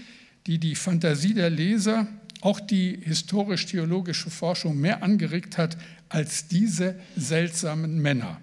die 0.49 0.59
die 0.59 0.75
Fantasie 0.75 1.33
der 1.33 1.49
Leser, 1.49 2.09
auch 2.41 2.59
die 2.59 2.99
historisch-theologische 3.01 4.31
Forschung 4.31 4.81
mehr 4.81 5.05
angeregt 5.05 5.59
hat 5.59 5.79
als 6.09 6.49
diese 6.49 6.99
seltsamen 7.15 8.03
Männer. 8.03 8.41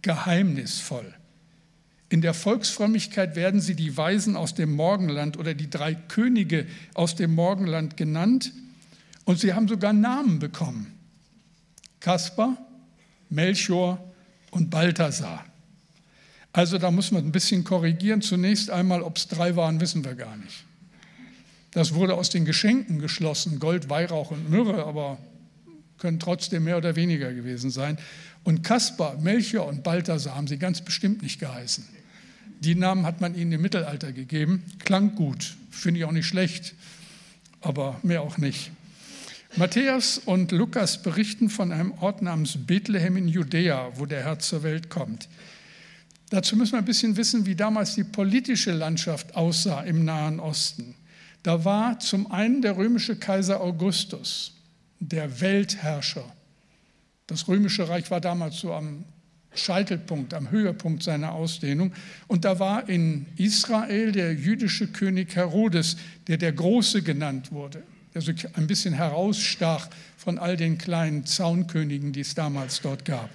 Geheimnisvoll. 0.00 1.12
In 2.08 2.22
der 2.22 2.32
Volksfrömmigkeit 2.32 3.36
werden 3.36 3.60
sie 3.60 3.74
die 3.74 3.98
Weisen 3.98 4.34
aus 4.34 4.54
dem 4.54 4.72
Morgenland 4.72 5.36
oder 5.36 5.52
die 5.52 5.68
drei 5.68 5.94
Könige 5.94 6.66
aus 6.94 7.16
dem 7.16 7.34
Morgenland 7.34 7.98
genannt 7.98 8.54
und 9.26 9.38
sie 9.38 9.52
haben 9.52 9.68
sogar 9.68 9.92
Namen 9.92 10.38
bekommen. 10.38 10.94
Kaspar, 12.00 12.56
Melchior 13.28 14.07
und 14.50 14.70
Balthasar. 14.70 15.44
Also 16.52 16.78
da 16.78 16.90
muss 16.90 17.10
man 17.10 17.24
ein 17.24 17.32
bisschen 17.32 17.64
korrigieren. 17.64 18.22
Zunächst 18.22 18.70
einmal, 18.70 19.02
ob 19.02 19.16
es 19.16 19.28
drei 19.28 19.56
waren, 19.56 19.80
wissen 19.80 20.04
wir 20.04 20.14
gar 20.14 20.36
nicht. 20.36 20.64
Das 21.72 21.94
wurde 21.94 22.14
aus 22.14 22.30
den 22.30 22.44
Geschenken 22.44 22.98
geschlossen, 22.98 23.60
Gold, 23.60 23.90
Weihrauch 23.90 24.30
und 24.30 24.50
Myrrhe, 24.50 24.84
aber 24.84 25.18
können 25.98 26.18
trotzdem 26.18 26.64
mehr 26.64 26.78
oder 26.78 26.96
weniger 26.96 27.32
gewesen 27.32 27.70
sein. 27.70 27.98
Und 28.44 28.62
Kaspar, 28.62 29.18
Melchior 29.18 29.66
und 29.66 29.82
Balthasar 29.82 30.34
haben 30.34 30.46
sie 30.46 30.58
ganz 30.58 30.80
bestimmt 30.80 31.22
nicht 31.22 31.38
geheißen. 31.38 31.84
Die 32.60 32.74
Namen 32.74 33.04
hat 33.04 33.20
man 33.20 33.34
ihnen 33.34 33.52
im 33.52 33.60
Mittelalter 33.60 34.12
gegeben. 34.12 34.64
Klang 34.80 35.14
gut, 35.14 35.56
finde 35.70 36.00
ich 36.00 36.06
auch 36.06 36.12
nicht 36.12 36.26
schlecht, 36.26 36.74
aber 37.60 38.00
mehr 38.02 38.22
auch 38.22 38.38
nicht. 38.38 38.70
Matthäus 39.56 40.18
und 40.18 40.52
Lukas 40.52 41.02
berichten 41.02 41.48
von 41.48 41.72
einem 41.72 41.92
Ort 41.92 42.22
namens 42.22 42.66
Bethlehem 42.66 43.16
in 43.16 43.28
Judäa, 43.28 43.90
wo 43.96 44.04
der 44.04 44.24
Herr 44.24 44.38
zur 44.38 44.62
Welt 44.62 44.90
kommt. 44.90 45.28
Dazu 46.30 46.54
müssen 46.54 46.72
wir 46.72 46.78
ein 46.78 46.84
bisschen 46.84 47.16
wissen, 47.16 47.46
wie 47.46 47.56
damals 47.56 47.94
die 47.94 48.04
politische 48.04 48.72
Landschaft 48.72 49.34
aussah 49.34 49.80
im 49.82 50.04
Nahen 50.04 50.38
Osten. 50.38 50.94
Da 51.42 51.64
war 51.64 51.98
zum 51.98 52.30
einen 52.30 52.60
der 52.60 52.76
römische 52.76 53.16
Kaiser 53.16 53.60
Augustus, 53.60 54.54
der 55.00 55.40
Weltherrscher. 55.40 56.30
Das 57.26 57.48
römische 57.48 57.88
Reich 57.88 58.10
war 58.10 58.20
damals 58.20 58.58
so 58.58 58.74
am 58.74 59.04
Scheitelpunkt, 59.54 60.34
am 60.34 60.50
Höhepunkt 60.50 61.02
seiner 61.02 61.32
Ausdehnung. 61.32 61.94
Und 62.26 62.44
da 62.44 62.58
war 62.58 62.88
in 62.88 63.26
Israel 63.36 64.12
der 64.12 64.34
jüdische 64.34 64.88
König 64.88 65.34
Herodes, 65.34 65.96
der 66.26 66.36
der 66.36 66.52
Große 66.52 67.02
genannt 67.02 67.50
wurde 67.50 67.82
der 68.18 68.34
so 68.34 68.48
ein 68.54 68.66
bisschen 68.66 68.94
herausstach 68.94 69.88
von 70.16 70.38
all 70.38 70.56
den 70.56 70.78
kleinen 70.78 71.24
Zaunkönigen, 71.24 72.12
die 72.12 72.20
es 72.20 72.34
damals 72.34 72.80
dort 72.80 73.04
gab. 73.04 73.30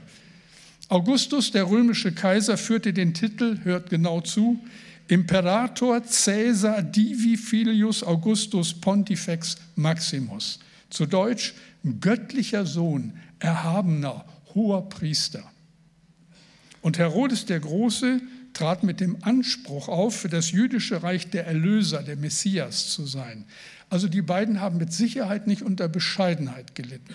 Augustus, 0.89 1.51
der 1.51 1.69
römische 1.69 2.11
Kaiser, 2.11 2.57
führte 2.57 2.93
den 2.93 3.13
Titel, 3.13 3.59
hört 3.63 3.89
genau 3.89 4.21
zu, 4.21 4.59
Imperator 5.07 6.01
Caesar 6.01 6.81
Divi 6.81 7.37
Filius 7.37 8.03
Augustus 8.03 8.73
Pontifex 8.73 9.57
Maximus. 9.75 10.59
Zu 10.89 11.05
Deutsch 11.05 11.53
göttlicher 11.99 12.65
Sohn, 12.65 13.13
erhabener, 13.39 14.25
hoher 14.53 14.87
Priester. 14.89 15.43
Und 16.81 16.97
Herodes 16.97 17.45
der 17.45 17.59
Große 17.59 18.21
trat 18.53 18.83
mit 18.83 18.99
dem 18.99 19.17
Anspruch 19.21 19.87
auf, 19.87 20.15
für 20.15 20.29
das 20.29 20.51
jüdische 20.51 21.03
Reich 21.03 21.29
der 21.29 21.47
Erlöser, 21.47 22.03
der 22.03 22.15
Messias 22.15 22.89
zu 22.89 23.05
sein. 23.05 23.45
Also 23.89 24.07
die 24.07 24.21
beiden 24.21 24.59
haben 24.59 24.77
mit 24.77 24.93
Sicherheit 24.93 25.47
nicht 25.47 25.61
unter 25.61 25.87
Bescheidenheit 25.87 26.75
gelitten, 26.75 27.13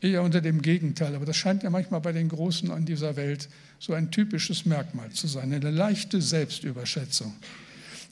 eher 0.00 0.22
unter 0.22 0.40
dem 0.40 0.62
Gegenteil. 0.62 1.14
Aber 1.14 1.26
das 1.26 1.36
scheint 1.36 1.62
ja 1.62 1.70
manchmal 1.70 2.00
bei 2.00 2.12
den 2.12 2.28
Großen 2.28 2.70
an 2.70 2.84
dieser 2.84 3.16
Welt 3.16 3.48
so 3.78 3.92
ein 3.92 4.10
typisches 4.10 4.66
Merkmal 4.66 5.10
zu 5.10 5.26
sein, 5.26 5.52
eine 5.52 5.70
leichte 5.70 6.20
Selbstüberschätzung. 6.20 7.34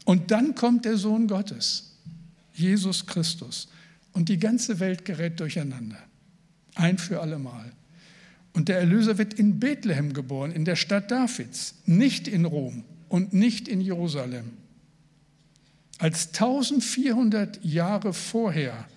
Und 0.05 0.31
dann 0.31 0.55
kommt 0.55 0.85
der 0.85 0.97
Sohn 0.97 1.27
Gottes, 1.27 1.93
Jesus 2.55 3.07
Christus, 3.07 3.69
und 4.13 4.29
die 4.29 4.39
ganze 4.39 4.81
Welt 4.81 5.05
gerät 5.05 5.41
durcheinander, 5.41 5.99
ein 6.75 6.97
für 6.97 7.21
allemal. 7.21 7.73
Und 8.57 8.71
der 8.71 8.79
Erlöser 8.79 9.19
wird 9.19 9.35
in 9.35 9.61
Bethlehem 9.61 10.15
geboren, 10.15 10.51
in 10.51 10.65
der 10.65 10.77
Stadt 10.77 11.11
Davids, 11.11 11.75
nicht 11.85 12.27
in 12.27 12.47
Rom 12.47 12.85
und 13.11 13.35
nicht 13.35 13.69
in 13.69 13.83
Jerusalem. 13.83 14.53
Als 15.99 16.29
1400 16.29 17.63
Jahre 17.63 18.15
vorher 18.15 18.89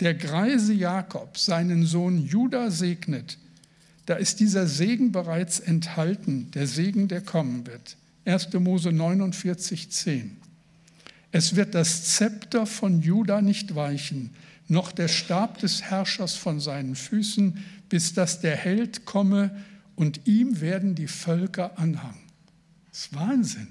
der 0.00 0.14
greise 0.14 0.72
Jakob 0.72 1.36
seinen 1.36 1.84
Sohn 1.84 2.26
Judah 2.26 2.70
segnet, 2.70 3.36
da 4.06 4.14
ist 4.14 4.40
dieser 4.40 4.66
Segen 4.66 5.12
bereits 5.12 5.60
enthalten, 5.60 6.50
der 6.52 6.66
Segen, 6.66 7.06
der 7.06 7.20
kommen 7.20 7.66
wird. 7.66 7.98
1. 8.24 8.54
Mose 8.54 8.92
49, 8.92 9.90
10. 9.90 10.38
Es 11.32 11.54
wird 11.54 11.74
das 11.74 12.16
Zepter 12.16 12.64
von 12.64 13.02
Judah 13.02 13.42
nicht 13.42 13.74
weichen, 13.74 14.30
noch 14.68 14.90
der 14.90 15.08
Stab 15.08 15.58
des 15.58 15.82
Herrschers 15.82 16.34
von 16.34 16.60
seinen 16.60 16.94
Füßen, 16.94 17.62
bis 17.92 18.14
dass 18.14 18.40
der 18.40 18.56
Held 18.56 19.04
komme 19.04 19.54
und 19.96 20.26
ihm 20.26 20.62
werden 20.62 20.94
die 20.94 21.08
Völker 21.08 21.78
anhangen. 21.78 22.22
Das 22.88 23.00
ist 23.00 23.14
Wahnsinn. 23.14 23.68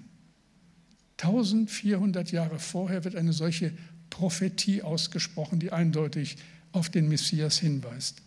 1400 1.18 2.32
Jahre 2.32 2.60
vorher 2.60 3.04
wird 3.04 3.16
eine 3.16 3.34
solche 3.34 3.74
Prophetie 4.12 4.84
ausgesprochen, 4.84 5.60
die 5.60 5.72
eindeutig 5.72 6.38
auf 6.72 6.90
den 6.90 7.10
Messias 7.10 7.58
hinweist. 7.58 8.22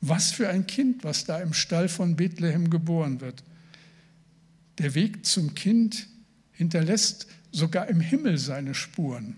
Was 0.00 0.30
für 0.30 0.48
ein 0.48 0.68
Kind, 0.68 1.02
was 1.02 1.24
da 1.24 1.40
im 1.40 1.54
Stall 1.54 1.88
von 1.88 2.14
Bethlehem 2.14 2.70
geboren 2.70 3.20
wird. 3.20 3.42
Der 4.78 4.94
Weg 4.94 5.26
zum 5.26 5.56
Kind 5.56 6.06
hinterlässt 6.52 7.26
sogar 7.50 7.88
im 7.88 7.98
Himmel 7.98 8.38
seine 8.38 8.74
Spuren. 8.74 9.34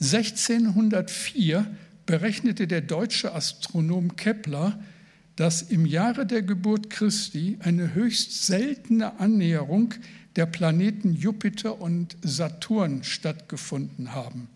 1604 0.00 1.66
berechnete 2.08 2.66
der 2.66 2.80
deutsche 2.80 3.34
Astronom 3.34 4.16
Kepler, 4.16 4.80
dass 5.36 5.60
im 5.60 5.84
Jahre 5.84 6.24
der 6.24 6.40
Geburt 6.40 6.88
Christi 6.88 7.58
eine 7.60 7.94
höchst 7.94 8.46
seltene 8.46 9.20
Annäherung 9.20 9.92
der 10.34 10.46
Planeten 10.46 11.14
Jupiter 11.14 11.82
und 11.82 12.16
Saturn 12.22 13.04
stattgefunden 13.04 14.14
haben. 14.14 14.48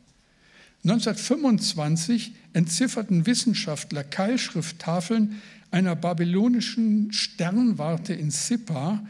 1925 0.85 2.33
entzifferten 2.55 3.27
Wissenschaftler 3.27 4.03
Keilschrifttafeln 4.03 5.43
einer 5.71 5.95
babylonischen 5.95 7.13
Sternwarte 7.13 8.15
in 8.15 8.31
Sippa, 8.31 9.07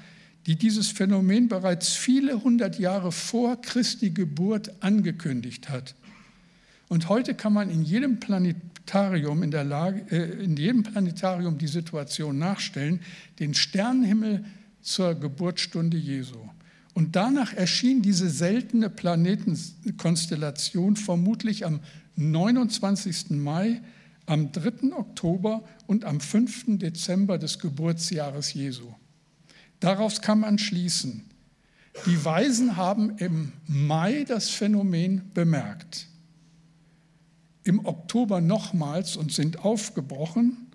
die 0.47 0.57
dieses 0.57 0.89
Phänomen 0.89 1.47
bereits 1.47 1.93
viele 1.93 2.43
hundert 2.43 2.81
Jahre 2.81 3.13
vor 3.13 3.63
Christi 3.63 4.11
Geburt 4.11 4.83
angekündigt 4.83 5.69
hat. 5.69 5.95
Und 6.93 7.09
heute 7.09 7.35
kann 7.35 7.55
man 7.55 7.71
in 7.71 7.83
jedem 7.85 8.21
Planetarium 8.21 9.43
in 9.43 9.51
der 9.51 9.65
Lage, 9.65 10.05
äh, 10.11 10.45
in 10.45 10.59
jedem 10.59 10.83
Planetarium 10.83 11.57
die 11.57 11.67
Situation 11.67 12.37
nachstellen, 12.37 13.01
den 13.41 13.55
Sternenhimmel 13.55 14.45
zur 14.83 15.15
Geburtsstunde 15.15 15.97
Jesu. 15.97 16.37
Und 16.93 17.17
danach 17.17 17.55
erschien 17.55 18.03
diese 18.03 18.29
seltene 18.29 18.91
Planetenkonstellation 18.91 20.97
vermutlich 20.97 21.65
am 21.65 21.81
29. 22.17 23.43
Mai, 23.43 23.81
am 24.27 24.53
3. 24.53 24.95
Oktober 24.95 25.65
und 25.87 26.05
am 26.05 26.21
5. 26.21 26.77
Dezember 26.77 27.39
des 27.39 27.59
Geburtsjahres 27.59 28.53
Jesu. 28.53 28.93
Daraus 29.81 30.21
kann 30.21 30.41
man 30.41 30.59
schließen, 30.59 31.25
die 32.05 32.23
Weisen 32.23 32.77
haben 32.77 33.17
im 33.17 33.53
Mai 33.67 34.27
das 34.29 34.51
Phänomen 34.51 35.31
bemerkt, 35.33 36.12
im 37.65 37.85
Oktober 37.85 38.41
nochmals 38.41 39.17
und 39.17 39.33
sind 39.33 39.65
aufgebrochen 39.65 40.67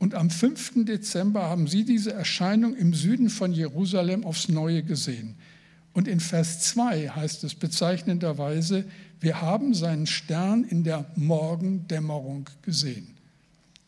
und 0.00 0.14
am 0.14 0.30
5. 0.30 0.86
Dezember 0.86 1.42
haben 1.42 1.66
sie 1.66 1.84
diese 1.84 2.12
Erscheinung 2.12 2.74
im 2.74 2.94
Süden 2.94 3.28
von 3.28 3.52
Jerusalem 3.52 4.24
aufs 4.24 4.48
Neue 4.48 4.82
gesehen. 4.82 5.36
Und 5.92 6.08
in 6.08 6.20
Vers 6.20 6.60
2 6.60 7.08
heißt 7.08 7.44
es 7.44 7.54
bezeichnenderweise, 7.54 8.86
wir 9.20 9.42
haben 9.42 9.74
seinen 9.74 10.06
Stern 10.06 10.64
in 10.64 10.84
der 10.84 11.04
Morgendämmerung 11.16 12.48
gesehen. 12.62 13.08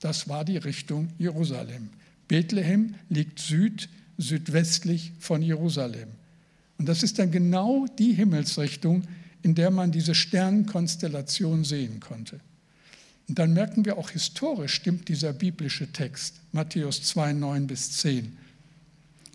Das 0.00 0.28
war 0.28 0.44
die 0.44 0.58
Richtung 0.58 1.08
Jerusalem. 1.18 1.88
Bethlehem 2.28 2.96
liegt 3.08 3.38
süd, 3.38 3.88
südwestlich 4.18 5.12
von 5.18 5.40
Jerusalem. 5.40 6.08
Und 6.76 6.90
das 6.90 7.02
ist 7.02 7.18
dann 7.18 7.30
genau 7.30 7.86
die 7.98 8.12
Himmelsrichtung, 8.12 9.04
in 9.42 9.54
der 9.54 9.70
man 9.70 9.92
diese 9.92 10.14
Sternenkonstellation 10.14 11.64
sehen 11.64 12.00
konnte. 12.00 12.40
Und 13.28 13.38
dann 13.38 13.52
merken 13.52 13.84
wir 13.84 13.98
auch 13.98 14.10
historisch 14.10 14.74
stimmt 14.74 15.08
dieser 15.08 15.32
biblische 15.32 15.92
Text, 15.92 16.40
Matthäus 16.52 17.02
2, 17.02 17.32
9 17.34 17.66
bis 17.66 17.92
10. 17.92 18.36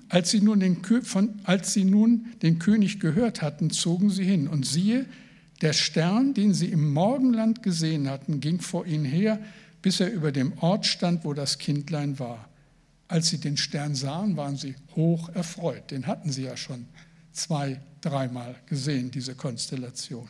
Als 0.10 0.32
sie, 0.32 0.40
nun 0.40 0.60
den, 0.60 0.84
von, 1.04 1.40
als 1.44 1.74
sie 1.74 1.84
nun 1.84 2.28
den 2.42 2.60
König 2.60 3.00
gehört 3.00 3.42
hatten, 3.42 3.70
zogen 3.70 4.10
sie 4.10 4.24
hin. 4.24 4.48
Und 4.48 4.66
siehe, 4.66 5.06
der 5.62 5.74
Stern, 5.74 6.34
den 6.34 6.54
sie 6.54 6.68
im 6.68 6.94
Morgenland 6.94 7.64
gesehen 7.64 8.10
hatten, 8.10 8.40
ging 8.40 8.62
vor 8.62 8.86
ihnen 8.86 9.06
her, 9.06 9.40
bis 9.82 10.00
er 10.00 10.12
über 10.12 10.32
dem 10.32 10.54
Ort 10.60 10.86
stand, 10.86 11.26
wo 11.26 11.34
das 11.34 11.58
Kindlein 11.58 12.20
war. 12.20 12.48
Als 13.10 13.30
sie 13.30 13.40
den 13.40 13.58
Stern 13.58 13.96
sahen, 13.96 14.38
waren 14.38 14.58
sie 14.58 14.76
hoch 14.96 15.30
erfreut. 15.30 15.92
Den 15.92 16.08
hatten 16.08 16.32
sie 16.32 16.44
ja 16.44 16.56
schon 16.56 16.86
zwei, 17.38 17.80
dreimal 18.02 18.56
gesehen, 18.66 19.12
diese 19.12 19.36
Konstellation. 19.36 20.28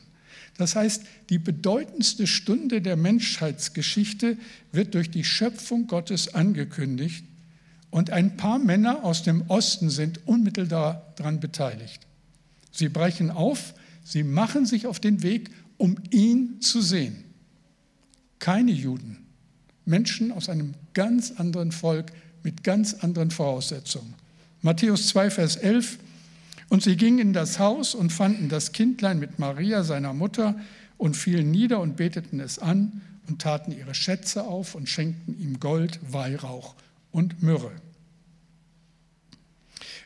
Das 0.57 0.75
heißt, 0.75 1.03
die 1.29 1.39
bedeutendste 1.39 2.27
Stunde 2.27 2.81
der 2.81 2.95
Menschheitsgeschichte 2.95 4.37
wird 4.71 4.93
durch 4.95 5.09
die 5.11 5.23
Schöpfung 5.23 5.87
Gottes 5.87 6.33
angekündigt 6.33 7.25
und 7.89 8.09
ein 8.09 8.37
paar 8.37 8.59
Männer 8.59 9.03
aus 9.03 9.23
dem 9.23 9.43
Osten 9.49 9.89
sind 9.89 10.27
unmittelbar 10.27 11.13
daran 11.15 11.39
beteiligt. 11.39 12.05
Sie 12.71 12.89
brechen 12.89 13.31
auf, 13.31 13.73
sie 14.03 14.23
machen 14.23 14.65
sich 14.65 14.87
auf 14.87 14.99
den 14.99 15.23
Weg, 15.23 15.51
um 15.77 15.95
ihn 16.11 16.61
zu 16.61 16.81
sehen. 16.81 17.23
Keine 18.39 18.71
Juden, 18.71 19.17
Menschen 19.85 20.31
aus 20.31 20.49
einem 20.49 20.73
ganz 20.93 21.31
anderen 21.37 21.71
Volk 21.71 22.11
mit 22.43 22.63
ganz 22.63 22.95
anderen 22.95 23.31
Voraussetzungen. 23.31 24.13
Matthäus 24.61 25.07
2, 25.07 25.31
Vers 25.31 25.55
11. 25.55 25.97
Und 26.69 26.83
sie 26.83 26.97
gingen 26.97 27.19
in 27.19 27.33
das 27.33 27.59
Haus 27.59 27.95
und 27.95 28.11
fanden 28.11 28.49
das 28.49 28.71
Kindlein 28.71 29.19
mit 29.19 29.39
Maria, 29.39 29.83
seiner 29.83 30.13
Mutter, 30.13 30.59
und 30.97 31.15
fielen 31.15 31.51
nieder 31.51 31.79
und 31.79 31.95
beteten 31.95 32.39
es 32.39 32.59
an 32.59 33.01
und 33.27 33.41
taten 33.41 33.71
ihre 33.71 33.93
Schätze 33.93 34.43
auf 34.43 34.75
und 34.75 34.89
schenkten 34.89 35.39
ihm 35.39 35.59
Gold, 35.59 35.99
Weihrauch 36.09 36.75
und 37.11 37.43
Myrrhe. 37.43 37.71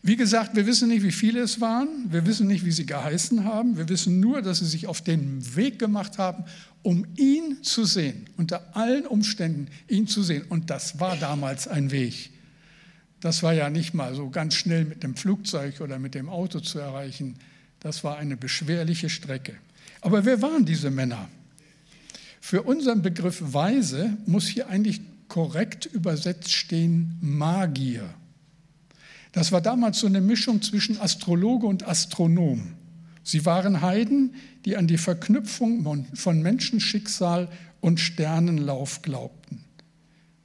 Wie 0.04 0.16
gesagt, 0.16 0.56
wir 0.56 0.66
wissen 0.66 0.88
nicht, 0.88 1.04
wie 1.04 1.12
viele 1.12 1.42
es 1.42 1.62
waren, 1.62 1.88
wir 2.10 2.26
wissen 2.26 2.48
nicht, 2.48 2.66
wie 2.66 2.72
sie 2.72 2.88
geheißen 2.88 3.44
haben, 3.44 3.78
wir 3.78 3.88
wissen 3.88 4.20
nur, 4.20 4.42
dass 4.42 4.58
sie 4.58 4.66
sich 4.66 4.88
auf 4.88 5.02
den 5.02 5.56
Weg 5.56 5.78
gemacht 5.78 6.18
haben, 6.18 6.44
um 6.82 7.06
ihn 7.18 7.62
zu 7.62 7.86
sehen, 7.86 8.26
unter 8.38 8.76
allen 8.76 9.06
Umständen 9.06 9.68
ihn 9.88 10.08
zu 10.08 10.24
sehen. 10.24 10.44
Und 10.50 10.72
das 10.72 11.00
war 11.00 11.18
damals 11.18 11.68
ein 11.68 11.92
Weg. 11.92 12.32
Das 13.22 13.44
war 13.44 13.54
ja 13.54 13.70
nicht 13.70 13.94
mal 13.94 14.16
so 14.16 14.30
ganz 14.30 14.56
schnell 14.56 14.84
mit 14.84 15.04
dem 15.04 15.16
Flugzeug 15.16 15.80
oder 15.80 16.00
mit 16.00 16.16
dem 16.16 16.28
Auto 16.28 16.60
zu 16.60 16.80
erreichen. 16.80 17.36
Das 17.80 18.04
war 18.04 18.18
eine 18.18 18.36
beschwerliche 18.36 19.10
Strecke. 19.10 19.54
Aber 20.02 20.26
wer 20.26 20.42
waren 20.42 20.66
diese 20.66 20.90
Männer? 20.90 21.30
Für 22.42 22.64
unseren 22.64 23.04
Begriff 23.04 23.40
Weise 23.54 24.18
muss 24.26 24.48
hier 24.48 24.68
eigentlich 24.68 25.02
korrekt 25.28 25.86
übersetzt 25.86 26.52
stehen 26.52 27.18
Magier. 27.22 28.10
Das 29.32 29.52
war 29.52 29.62
damals 29.62 30.00
so 30.00 30.08
eine 30.08 30.20
Mischung 30.20 30.62
zwischen 30.64 31.00
Astrologe 31.00 31.68
und 31.68 31.88
Astronom. 31.88 32.74
Sie 33.24 33.46
waren 33.46 33.82
Heiden, 33.82 34.34
die 34.66 34.76
an 34.76 34.88
die 34.88 34.98
Verknüpfung 34.98 36.08
von 36.16 36.42
Menschenschicksal 36.42 37.48
und 37.80 38.00
Sternenlauf 38.00 39.04
glaubten. 39.04 39.64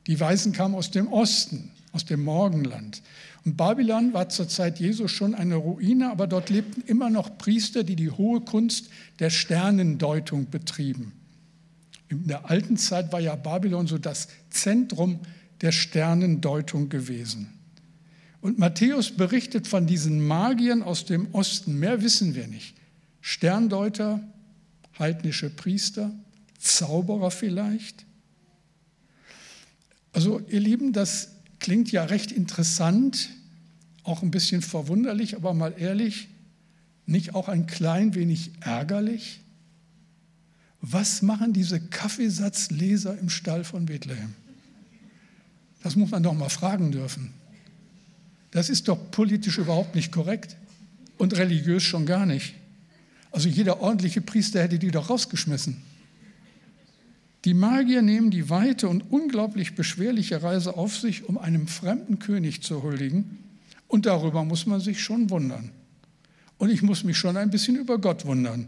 Die 0.07 0.21
Weisen 0.21 0.53
kamen 0.53 0.75
aus 0.75 0.91
dem 0.91 1.09
Osten, 1.09 1.71
aus 1.97 2.05
dem 2.05 2.23
Morgenland. 2.23 3.03
Und 3.47 3.57
Babylon 3.57 4.13
war 4.13 4.29
zur 4.29 4.49
Zeit 4.49 4.79
Jesu 4.79 5.09
schon 5.09 5.35
eine 5.35 5.55
Ruine, 5.57 6.11
aber 6.11 6.27
dort 6.27 6.51
lebten 6.51 6.83
immer 6.83 7.09
noch 7.09 7.39
Priester, 7.39 7.85
die 7.85 7.97
die 7.97 8.11
hohe 8.11 8.43
Kunst 8.43 8.91
der 9.19 9.31
Sternendeutung 9.31 10.51
betrieben. 10.51 11.13
In 12.09 12.27
der 12.27 12.51
alten 12.51 12.77
Zeit 12.77 13.13
war 13.13 13.21
ja 13.21 13.35
Babylon 13.35 13.87
so 13.87 13.97
das 13.97 14.29
Zentrum 14.51 15.21
der 15.63 15.73
Sternendeutung 15.73 16.91
gewesen. 16.91 17.49
Und 18.43 18.59
Matthäus 18.59 19.11
berichtet 19.11 19.67
von 19.67 19.87
diesen 19.87 20.25
Magiern 20.25 20.83
aus 20.83 21.07
dem 21.07 21.35
Osten. 21.35 21.79
Mehr 21.79 22.03
wissen 22.03 22.35
wir 22.35 22.47
nicht. 22.47 22.77
Sterndeuter, 23.23 24.21
heidnische 24.99 25.49
Priester, 25.49 26.13
Zauberer 26.59 27.31
vielleicht. 27.31 28.05
Also 30.13 30.41
ihr 30.49 30.61
Lieben, 30.61 30.93
das 30.93 31.36
klingt 31.59 31.93
ja 31.93 32.05
recht 32.05 32.33
interessant, 32.33 33.31
auch 34.05 34.23
ein 34.23 34.31
bisschen 34.31 34.63
verwunderlich, 34.63 35.37
aber 35.37 35.55
mal 35.55 35.75
ehrlich, 35.77 36.29
nicht 37.07 37.35
auch 37.35 37.49
ein 37.49 37.67
klein 37.67 38.15
wenig 38.15 38.51
ärgerlich? 38.61 39.41
Was 40.81 41.23
machen 41.23 41.53
diese 41.53 41.81
Kaffeesatzleser 41.81 43.19
im 43.19 43.31
Stall 43.31 43.65
von 43.65 43.87
Bethlehem? 43.87 44.35
Das 45.83 45.97
muss 45.97 46.11
man 46.11 46.23
doch 46.23 46.35
mal 46.35 46.49
fragen 46.49 46.93
dürfen. 46.93 47.33
Das 48.51 48.71
ist 48.71 48.89
doch 48.89 49.11
politisch 49.11 49.59
überhaupt 49.59 49.95
nicht 49.95 50.13
korrekt 50.13 50.57
und 51.19 51.37
religiös 51.37 51.83
schon 51.83 52.07
gar 52.07 52.27
nicht. 52.27 52.55
Also 53.31 53.49
jeder 53.49 53.81
ordentliche 53.81 54.21
Priester 54.21 54.63
hätte 54.63 54.79
die 54.79 54.91
doch 54.91 55.11
rausgeschmissen. 55.11 55.77
Die 57.47 57.55
Magier 57.55 58.03
nehmen 58.03 58.33
die 58.33 58.51
weite 58.51 58.89
und 58.89 59.03
unglaublich 59.13 59.77
beschwerliche 59.77 60.43
Reise 60.43 60.77
auf 60.77 60.97
sich, 60.97 61.29
um 61.29 61.39
einem 61.39 61.69
fremden 61.69 62.19
König 62.19 62.65
zu 62.65 62.83
huldigen. 62.83 63.39
Und 63.87 64.05
darüber 64.05 64.45
muss 64.45 64.67
man 64.67 64.81
sich 64.81 65.01
schon 65.01 65.31
wundern. 65.31 65.71
Und 66.59 66.71
ich 66.71 66.83
muss 66.83 67.05
mich 67.05 67.17
schon 67.17 67.37
ein 67.37 67.51
bisschen 67.51 67.77
über 67.77 67.99
Gott 68.01 68.27
wundern. 68.27 68.67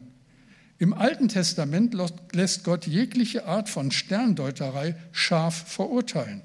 Im 0.79 0.95
Alten 0.95 1.27
Testament 1.27 1.93
lässt 2.33 2.63
Gott 2.63 2.87
jegliche 2.87 3.47
Art 3.47 3.69
von 3.69 3.91
Sterndeuterei 3.91 4.95
scharf 5.11 5.57
verurteilen. 5.67 6.43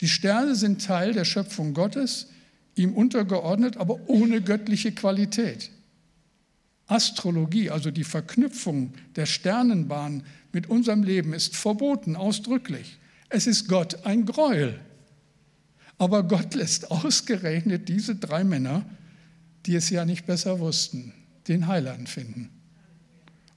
Die 0.00 0.08
Sterne 0.08 0.54
sind 0.54 0.84
Teil 0.84 1.14
der 1.14 1.24
Schöpfung 1.24 1.74
Gottes 1.74 2.28
ihm 2.76 2.92
untergeordnet, 2.92 3.76
aber 3.76 4.08
ohne 4.08 4.40
göttliche 4.40 4.92
Qualität. 4.92 5.72
Astrologie, 6.86 7.70
also 7.70 7.90
die 7.90 8.04
Verknüpfung 8.04 8.92
der 9.16 9.26
Sternenbahn 9.26 10.22
mit 10.52 10.68
unserem 10.68 11.02
Leben, 11.02 11.32
ist 11.32 11.56
verboten, 11.56 12.16
ausdrücklich. 12.16 12.98
Es 13.28 13.46
ist 13.46 13.68
Gott 13.68 14.04
ein 14.06 14.24
Gräuel. 14.24 14.80
Aber 15.98 16.22
Gott 16.22 16.54
lässt 16.54 16.90
ausgerechnet 16.90 17.88
diese 17.88 18.14
drei 18.14 18.44
Männer, 18.44 18.84
die 19.64 19.74
es 19.74 19.90
ja 19.90 20.04
nicht 20.04 20.26
besser 20.26 20.60
wussten, 20.60 21.12
den 21.48 21.66
Heiland 21.66 22.08
finden. 22.08 22.50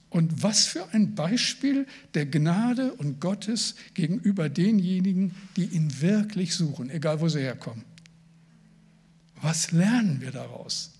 Und 0.09 0.41
was 0.41 0.65
für 0.65 0.91
ein 0.91 1.13
Beispiel 1.13 1.85
der 2.15 2.25
Gnade 2.25 2.93
und 2.93 3.21
Gottes 3.21 3.75
gegenüber 3.93 4.49
denjenigen, 4.49 5.35
die 5.55 5.65
ihn 5.65 6.01
wirklich 6.01 6.55
suchen, 6.55 6.89
egal 6.89 7.21
wo 7.21 7.29
sie 7.29 7.41
herkommen. 7.41 7.83
Was 9.41 9.71
lernen 9.71 10.19
wir 10.19 10.31
daraus? 10.31 10.98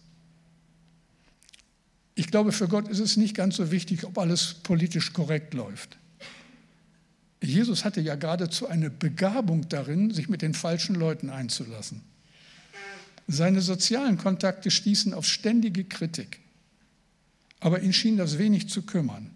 Ich 2.19 2.27
glaube, 2.27 2.51
für 2.51 2.67
Gott 2.67 2.89
ist 2.89 2.99
es 2.99 3.15
nicht 3.15 3.33
ganz 3.33 3.55
so 3.55 3.71
wichtig, 3.71 4.03
ob 4.03 4.17
alles 4.17 4.55
politisch 4.55 5.13
korrekt 5.13 5.53
läuft. 5.53 5.97
Jesus 7.41 7.85
hatte 7.85 8.01
ja 8.01 8.15
geradezu 8.15 8.67
eine 8.67 8.89
Begabung 8.89 9.69
darin, 9.69 10.11
sich 10.11 10.27
mit 10.27 10.41
den 10.41 10.53
falschen 10.53 10.95
Leuten 10.95 11.29
einzulassen. 11.29 12.01
Seine 13.29 13.61
sozialen 13.61 14.17
Kontakte 14.17 14.69
stießen 14.69 15.13
auf 15.13 15.25
ständige 15.25 15.85
Kritik, 15.85 16.41
aber 17.61 17.83
ihn 17.83 17.93
schien 17.93 18.17
das 18.17 18.37
wenig 18.37 18.67
zu 18.67 18.81
kümmern. 18.81 19.29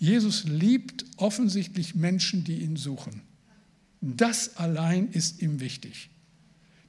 Jesus 0.00 0.42
liebt 0.42 1.04
offensichtlich 1.16 1.94
Menschen, 1.94 2.42
die 2.42 2.58
ihn 2.58 2.74
suchen. 2.74 3.22
Das 4.00 4.56
allein 4.56 5.12
ist 5.12 5.42
ihm 5.42 5.60
wichtig. 5.60 6.10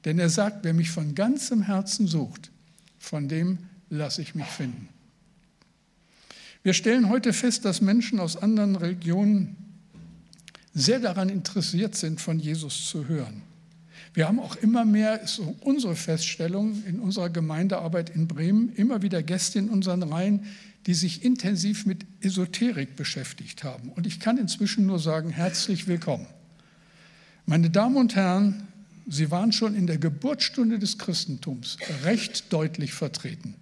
Denn 0.06 0.17
er 0.17 0.30
sagt, 0.30 0.63
wer 0.63 0.73
mich 0.73 0.89
von 0.89 1.13
ganzem 1.13 1.62
Herzen 1.62 2.08
sucht, 2.08 2.49
von 2.97 3.28
dem 3.28 3.60
lasse 3.89 4.21
ich 4.21 4.36
mich 4.36 4.45
finden. 4.45 4.89
Wir 6.63 6.73
stellen 6.73 7.10
heute 7.10 7.34
fest, 7.34 7.65
dass 7.65 7.82
Menschen 7.82 8.19
aus 8.19 8.36
anderen 8.36 8.75
Religionen 8.75 9.56
sehr 10.73 10.99
daran 10.99 11.30
interessiert 11.30 11.95
sind, 11.95 12.21
von 12.21 12.39
Jesus 12.39 12.88
zu 12.88 13.08
hören. 13.08 13.41
Wir 14.13 14.28
haben 14.28 14.39
auch 14.39 14.56
immer 14.56 14.86
mehr, 14.86 15.21
ist 15.21 15.39
unsere 15.62 15.95
Feststellung 15.95 16.84
in 16.86 16.99
unserer 16.99 17.30
Gemeindearbeit 17.30 18.10
in 18.10 18.28
Bremen, 18.28 18.73
immer 18.75 19.02
wieder 19.02 19.23
Gäste 19.23 19.60
in 19.60 19.69
unseren 19.69 20.04
Reihen, 20.04 20.45
die 20.86 20.93
sich 20.93 21.23
intensiv 21.23 21.86
mit 21.86 22.06
Esoterik 22.21 22.95
beschäftigt 22.95 23.63
haben. 23.63 23.89
Und 23.89 24.08
ich 24.08 24.19
kann 24.19 24.38
inzwischen 24.38 24.86
nur 24.86 24.99
sagen, 24.99 25.30
herzlich 25.30 25.88
willkommen. 25.88 26.28
Meine 27.45 27.69
Damen 27.69 27.97
und 27.97 28.15
Herren, 28.15 28.67
Sie 29.12 29.32
waren 29.32 29.52
schon 29.52 29.75
in 29.75 29.88
der 29.88 29.97
Geburtsstunde 29.97 30.78
des 30.78 30.99
Christentums 30.99 31.78
recht 32.04 32.54
deutlich 32.54 32.93
vertreten. 32.93 33.56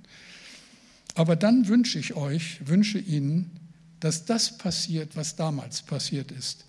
Aber 1.17 1.35
dann 1.35 1.67
wünsche 1.67 1.97
ich 1.97 2.13
euch, 2.13 2.59
wünsche 2.67 2.99
Ihnen, 2.99 3.49
dass 3.99 4.25
das 4.25 4.59
passiert, 4.59 5.15
was 5.15 5.35
damals 5.35 5.81
passiert 5.81 6.31
ist. 6.31 6.65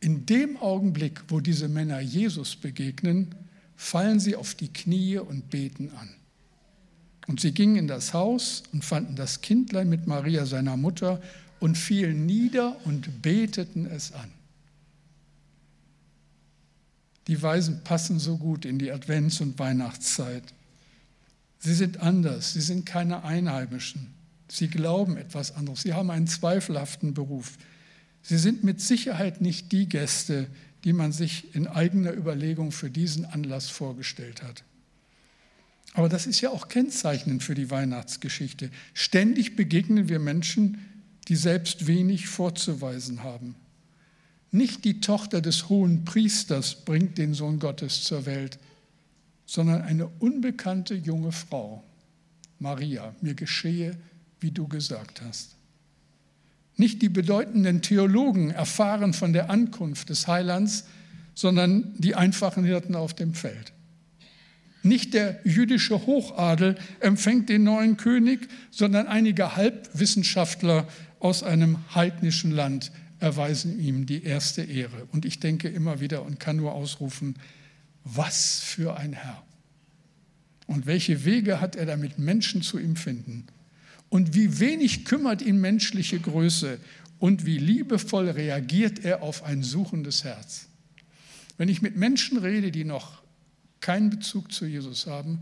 In 0.00 0.26
dem 0.26 0.56
Augenblick, 0.56 1.22
wo 1.28 1.38
diese 1.38 1.68
Männer 1.68 2.00
Jesus 2.00 2.56
begegnen, 2.56 3.32
fallen 3.76 4.18
sie 4.18 4.34
auf 4.34 4.56
die 4.56 4.72
Knie 4.72 5.18
und 5.18 5.50
beten 5.50 5.92
an. 5.96 6.08
Und 7.28 7.38
sie 7.38 7.52
gingen 7.52 7.76
in 7.76 7.86
das 7.86 8.12
Haus 8.12 8.64
und 8.72 8.84
fanden 8.84 9.14
das 9.14 9.40
Kindlein 9.40 9.88
mit 9.88 10.08
Maria, 10.08 10.46
seiner 10.46 10.76
Mutter, 10.76 11.22
und 11.60 11.78
fielen 11.78 12.26
nieder 12.26 12.84
und 12.84 13.22
beteten 13.22 13.86
es 13.86 14.10
an. 14.10 14.32
Die 17.28 17.40
Weisen 17.40 17.84
passen 17.84 18.18
so 18.18 18.36
gut 18.36 18.64
in 18.64 18.80
die 18.80 18.90
Advents- 18.90 19.40
und 19.40 19.60
Weihnachtszeit. 19.60 20.42
Sie 21.64 21.74
sind 21.74 22.00
anders, 22.00 22.54
sie 22.54 22.60
sind 22.60 22.84
keine 22.86 23.22
Einheimischen. 23.22 24.12
Sie 24.48 24.66
glauben 24.66 25.16
etwas 25.16 25.54
anderes, 25.54 25.82
sie 25.82 25.94
haben 25.94 26.10
einen 26.10 26.26
zweifelhaften 26.26 27.14
Beruf. 27.14 27.56
Sie 28.20 28.36
sind 28.36 28.64
mit 28.64 28.80
Sicherheit 28.80 29.40
nicht 29.40 29.70
die 29.70 29.88
Gäste, 29.88 30.48
die 30.82 30.92
man 30.92 31.12
sich 31.12 31.54
in 31.54 31.68
eigener 31.68 32.12
Überlegung 32.12 32.72
für 32.72 32.90
diesen 32.90 33.24
Anlass 33.24 33.68
vorgestellt 33.68 34.42
hat. 34.42 34.64
Aber 35.94 36.08
das 36.08 36.26
ist 36.26 36.40
ja 36.40 36.50
auch 36.50 36.66
kennzeichnend 36.66 37.44
für 37.44 37.54
die 37.54 37.70
Weihnachtsgeschichte. 37.70 38.70
Ständig 38.92 39.54
begegnen 39.54 40.08
wir 40.08 40.18
Menschen, 40.18 40.78
die 41.28 41.36
selbst 41.36 41.86
wenig 41.86 42.26
vorzuweisen 42.26 43.22
haben. 43.22 43.54
Nicht 44.50 44.84
die 44.84 45.00
Tochter 45.00 45.40
des 45.40 45.68
hohen 45.68 46.04
Priesters 46.04 46.84
bringt 46.84 47.18
den 47.18 47.34
Sohn 47.34 47.60
Gottes 47.60 48.02
zur 48.02 48.26
Welt, 48.26 48.58
sondern 49.52 49.82
eine 49.82 50.06
unbekannte 50.18 50.94
junge 50.94 51.30
Frau, 51.30 51.84
Maria, 52.58 53.14
mir 53.20 53.34
geschehe, 53.34 53.98
wie 54.40 54.50
du 54.50 54.66
gesagt 54.66 55.20
hast. 55.20 55.56
Nicht 56.78 57.02
die 57.02 57.10
bedeutenden 57.10 57.82
Theologen 57.82 58.48
erfahren 58.48 59.12
von 59.12 59.34
der 59.34 59.50
Ankunft 59.50 60.08
des 60.08 60.26
Heilands, 60.26 60.86
sondern 61.34 61.92
die 61.98 62.14
einfachen 62.14 62.64
Hirten 62.64 62.94
auf 62.94 63.12
dem 63.12 63.34
Feld. 63.34 63.74
Nicht 64.82 65.12
der 65.12 65.38
jüdische 65.44 66.06
Hochadel 66.06 66.76
empfängt 67.00 67.50
den 67.50 67.64
neuen 67.64 67.98
König, 67.98 68.48
sondern 68.70 69.06
einige 69.06 69.54
Halbwissenschaftler 69.54 70.88
aus 71.20 71.42
einem 71.42 71.76
heidnischen 71.94 72.52
Land 72.52 72.90
erweisen 73.20 73.78
ihm 73.78 74.06
die 74.06 74.24
erste 74.24 74.62
Ehre. 74.62 75.06
Und 75.12 75.26
ich 75.26 75.40
denke 75.40 75.68
immer 75.68 76.00
wieder 76.00 76.22
und 76.22 76.40
kann 76.40 76.56
nur 76.56 76.72
ausrufen, 76.72 77.34
was 78.04 78.60
für 78.60 78.96
ein 78.96 79.12
Herr. 79.12 79.42
Und 80.66 80.86
welche 80.86 81.24
Wege 81.24 81.60
hat 81.60 81.76
er 81.76 81.86
damit, 81.86 82.18
Menschen 82.18 82.62
zu 82.62 82.78
ihm 82.78 82.96
finden? 82.96 83.46
Und 84.08 84.34
wie 84.34 84.58
wenig 84.60 85.04
kümmert 85.04 85.42
ihn 85.42 85.60
menschliche 85.60 86.20
Größe 86.20 86.78
und 87.18 87.46
wie 87.46 87.58
liebevoll 87.58 88.28
reagiert 88.28 89.04
er 89.04 89.22
auf 89.22 89.44
ein 89.44 89.62
suchendes 89.62 90.24
Herz. 90.24 90.66
Wenn 91.56 91.68
ich 91.68 91.82
mit 91.82 91.96
Menschen 91.96 92.38
rede, 92.38 92.72
die 92.72 92.84
noch 92.84 93.22
keinen 93.80 94.10
Bezug 94.10 94.52
zu 94.52 94.66
Jesus 94.66 95.06
haben 95.06 95.40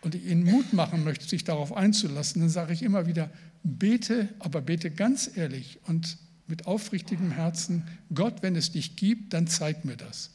und 0.00 0.14
ich 0.14 0.26
ihnen 0.26 0.44
Mut 0.44 0.72
machen 0.72 1.04
möchte, 1.04 1.26
sich 1.26 1.44
darauf 1.44 1.72
einzulassen, 1.72 2.40
dann 2.40 2.50
sage 2.50 2.72
ich 2.72 2.82
immer 2.82 3.06
wieder, 3.06 3.30
bete, 3.64 4.28
aber 4.38 4.60
bete 4.60 4.90
ganz 4.90 5.30
ehrlich 5.34 5.78
und 5.86 6.18
mit 6.46 6.66
aufrichtigem 6.66 7.30
Herzen, 7.30 7.86
Gott, 8.14 8.42
wenn 8.42 8.56
es 8.56 8.72
dich 8.72 8.96
gibt, 8.96 9.34
dann 9.34 9.46
zeig 9.46 9.84
mir 9.84 9.96
das. 9.96 10.30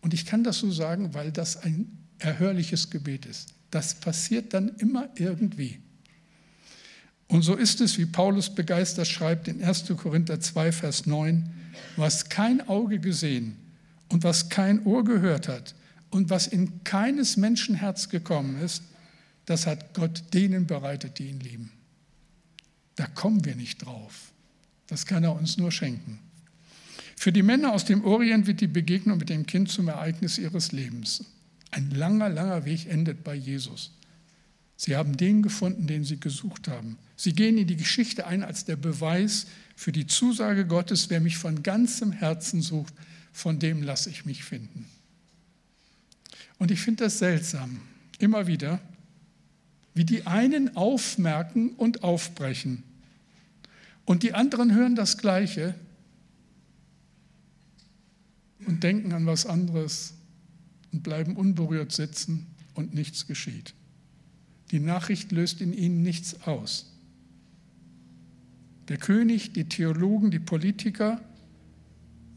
Und 0.00 0.14
ich 0.14 0.26
kann 0.26 0.44
das 0.44 0.58
so 0.58 0.70
sagen, 0.70 1.14
weil 1.14 1.30
das 1.30 1.62
ein 1.62 1.98
erhörliches 2.18 2.90
Gebet 2.90 3.26
ist. 3.26 3.54
Das 3.70 3.94
passiert 3.94 4.54
dann 4.54 4.76
immer 4.78 5.08
irgendwie. 5.16 5.80
Und 7.28 7.42
so 7.42 7.54
ist 7.54 7.80
es, 7.80 7.96
wie 7.96 8.06
Paulus 8.06 8.52
begeistert 8.52 9.06
schreibt 9.06 9.46
in 9.46 9.62
1. 9.62 9.84
Korinther 9.96 10.40
2, 10.40 10.72
Vers 10.72 11.06
9, 11.06 11.48
was 11.96 12.28
kein 12.28 12.66
Auge 12.68 12.98
gesehen 12.98 13.56
und 14.08 14.24
was 14.24 14.48
kein 14.48 14.84
Ohr 14.84 15.04
gehört 15.04 15.46
hat 15.48 15.74
und 16.10 16.28
was 16.30 16.48
in 16.48 16.82
keines 16.82 17.36
Menschen 17.36 17.76
Herz 17.76 18.08
gekommen 18.08 18.60
ist, 18.60 18.82
das 19.46 19.66
hat 19.66 19.94
Gott 19.94 20.24
denen 20.34 20.66
bereitet, 20.66 21.18
die 21.18 21.28
ihn 21.28 21.40
lieben. 21.40 21.72
Da 22.96 23.06
kommen 23.06 23.44
wir 23.44 23.54
nicht 23.54 23.84
drauf. 23.84 24.32
Das 24.88 25.06
kann 25.06 25.22
er 25.22 25.34
uns 25.34 25.56
nur 25.56 25.70
schenken. 25.70 26.18
Für 27.20 27.32
die 27.32 27.42
Männer 27.42 27.74
aus 27.74 27.84
dem 27.84 28.02
Orient 28.02 28.46
wird 28.46 28.62
die 28.62 28.66
Begegnung 28.66 29.18
mit 29.18 29.28
dem 29.28 29.44
Kind 29.44 29.68
zum 29.68 29.88
Ereignis 29.88 30.38
ihres 30.38 30.72
Lebens. 30.72 31.22
Ein 31.70 31.90
langer, 31.90 32.30
langer 32.30 32.64
Weg 32.64 32.86
endet 32.86 33.24
bei 33.24 33.34
Jesus. 33.34 33.92
Sie 34.74 34.96
haben 34.96 35.18
den 35.18 35.42
gefunden, 35.42 35.86
den 35.86 36.02
sie 36.02 36.18
gesucht 36.18 36.66
haben. 36.66 36.96
Sie 37.16 37.34
gehen 37.34 37.58
in 37.58 37.66
die 37.66 37.76
Geschichte 37.76 38.26
ein 38.26 38.42
als 38.42 38.64
der 38.64 38.76
Beweis 38.76 39.48
für 39.76 39.92
die 39.92 40.06
Zusage 40.06 40.64
Gottes, 40.64 41.10
wer 41.10 41.20
mich 41.20 41.36
von 41.36 41.62
ganzem 41.62 42.12
Herzen 42.12 42.62
sucht, 42.62 42.94
von 43.34 43.58
dem 43.58 43.82
lasse 43.82 44.08
ich 44.08 44.24
mich 44.24 44.42
finden. 44.42 44.86
Und 46.56 46.70
ich 46.70 46.80
finde 46.80 47.04
das 47.04 47.18
seltsam, 47.18 47.82
immer 48.18 48.46
wieder, 48.46 48.80
wie 49.92 50.06
die 50.06 50.26
einen 50.26 50.74
aufmerken 50.74 51.72
und 51.72 52.02
aufbrechen 52.02 52.82
und 54.06 54.22
die 54.22 54.32
anderen 54.32 54.74
hören 54.74 54.96
das 54.96 55.18
Gleiche 55.18 55.74
und 58.70 58.84
denken 58.84 59.12
an 59.12 59.26
was 59.26 59.46
anderes 59.46 60.14
und 60.92 61.02
bleiben 61.02 61.34
unberührt 61.34 61.90
sitzen 61.90 62.46
und 62.74 62.94
nichts 62.94 63.26
geschieht. 63.26 63.74
Die 64.70 64.78
Nachricht 64.78 65.32
löst 65.32 65.60
in 65.60 65.72
ihnen 65.72 66.02
nichts 66.04 66.42
aus. 66.42 66.86
Der 68.88 68.96
König, 68.96 69.52
die 69.54 69.64
Theologen, 69.64 70.30
die 70.30 70.38
Politiker, 70.38 71.20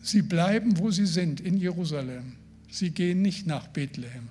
sie 0.01 0.23
bleiben, 0.23 0.79
wo 0.79 0.89
sie 0.89 1.05
sind, 1.05 1.39
in 1.39 1.57
Jerusalem. 1.57 2.33
Sie 2.67 2.89
gehen 2.89 3.21
nicht 3.21 3.45
nach 3.45 3.67
Bethlehem. 3.67 4.29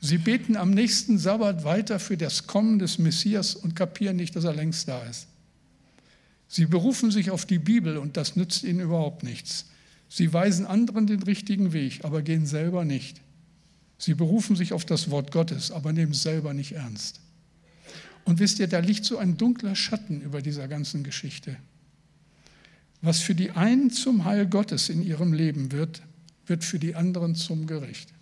Sie 0.00 0.18
beten 0.18 0.56
am 0.56 0.70
nächsten 0.70 1.18
Sabbat 1.18 1.64
weiter 1.64 1.98
für 1.98 2.16
das 2.16 2.46
Kommen 2.46 2.78
des 2.78 2.98
Messias 2.98 3.56
und 3.56 3.74
kapieren 3.74 4.16
nicht, 4.16 4.36
dass 4.36 4.44
er 4.44 4.54
längst 4.54 4.86
da 4.86 5.02
ist. 5.02 5.26
Sie 6.46 6.66
berufen 6.66 7.10
sich 7.10 7.32
auf 7.32 7.46
die 7.46 7.58
Bibel 7.58 7.96
und 7.96 8.16
das 8.16 8.36
nützt 8.36 8.62
ihnen 8.62 8.78
überhaupt 8.78 9.24
nichts. 9.24 9.66
Sie 10.12 10.32
weisen 10.32 10.66
anderen 10.66 11.06
den 11.06 11.22
richtigen 11.22 11.72
Weg, 11.72 12.04
aber 12.04 12.20
gehen 12.20 12.44
selber 12.44 12.84
nicht. 12.84 13.20
Sie 13.96 14.14
berufen 14.14 14.56
sich 14.56 14.72
auf 14.72 14.84
das 14.84 15.08
Wort 15.10 15.30
Gottes, 15.30 15.70
aber 15.70 15.92
nehmen 15.92 16.12
es 16.12 16.22
selber 16.22 16.52
nicht 16.52 16.72
ernst. 16.72 17.20
Und 18.24 18.40
wisst 18.40 18.58
ihr, 18.58 18.66
da 18.66 18.80
liegt 18.80 19.04
so 19.04 19.18
ein 19.18 19.36
dunkler 19.36 19.76
Schatten 19.76 20.20
über 20.20 20.42
dieser 20.42 20.66
ganzen 20.66 21.04
Geschichte. 21.04 21.56
Was 23.02 23.20
für 23.20 23.36
die 23.36 23.52
einen 23.52 23.90
zum 23.90 24.24
Heil 24.24 24.46
Gottes 24.46 24.88
in 24.88 25.00
ihrem 25.00 25.32
Leben 25.32 25.70
wird, 25.70 26.02
wird 26.44 26.64
für 26.64 26.80
die 26.80 26.96
anderen 26.96 27.36
zum 27.36 27.68
Gericht. 27.68 28.12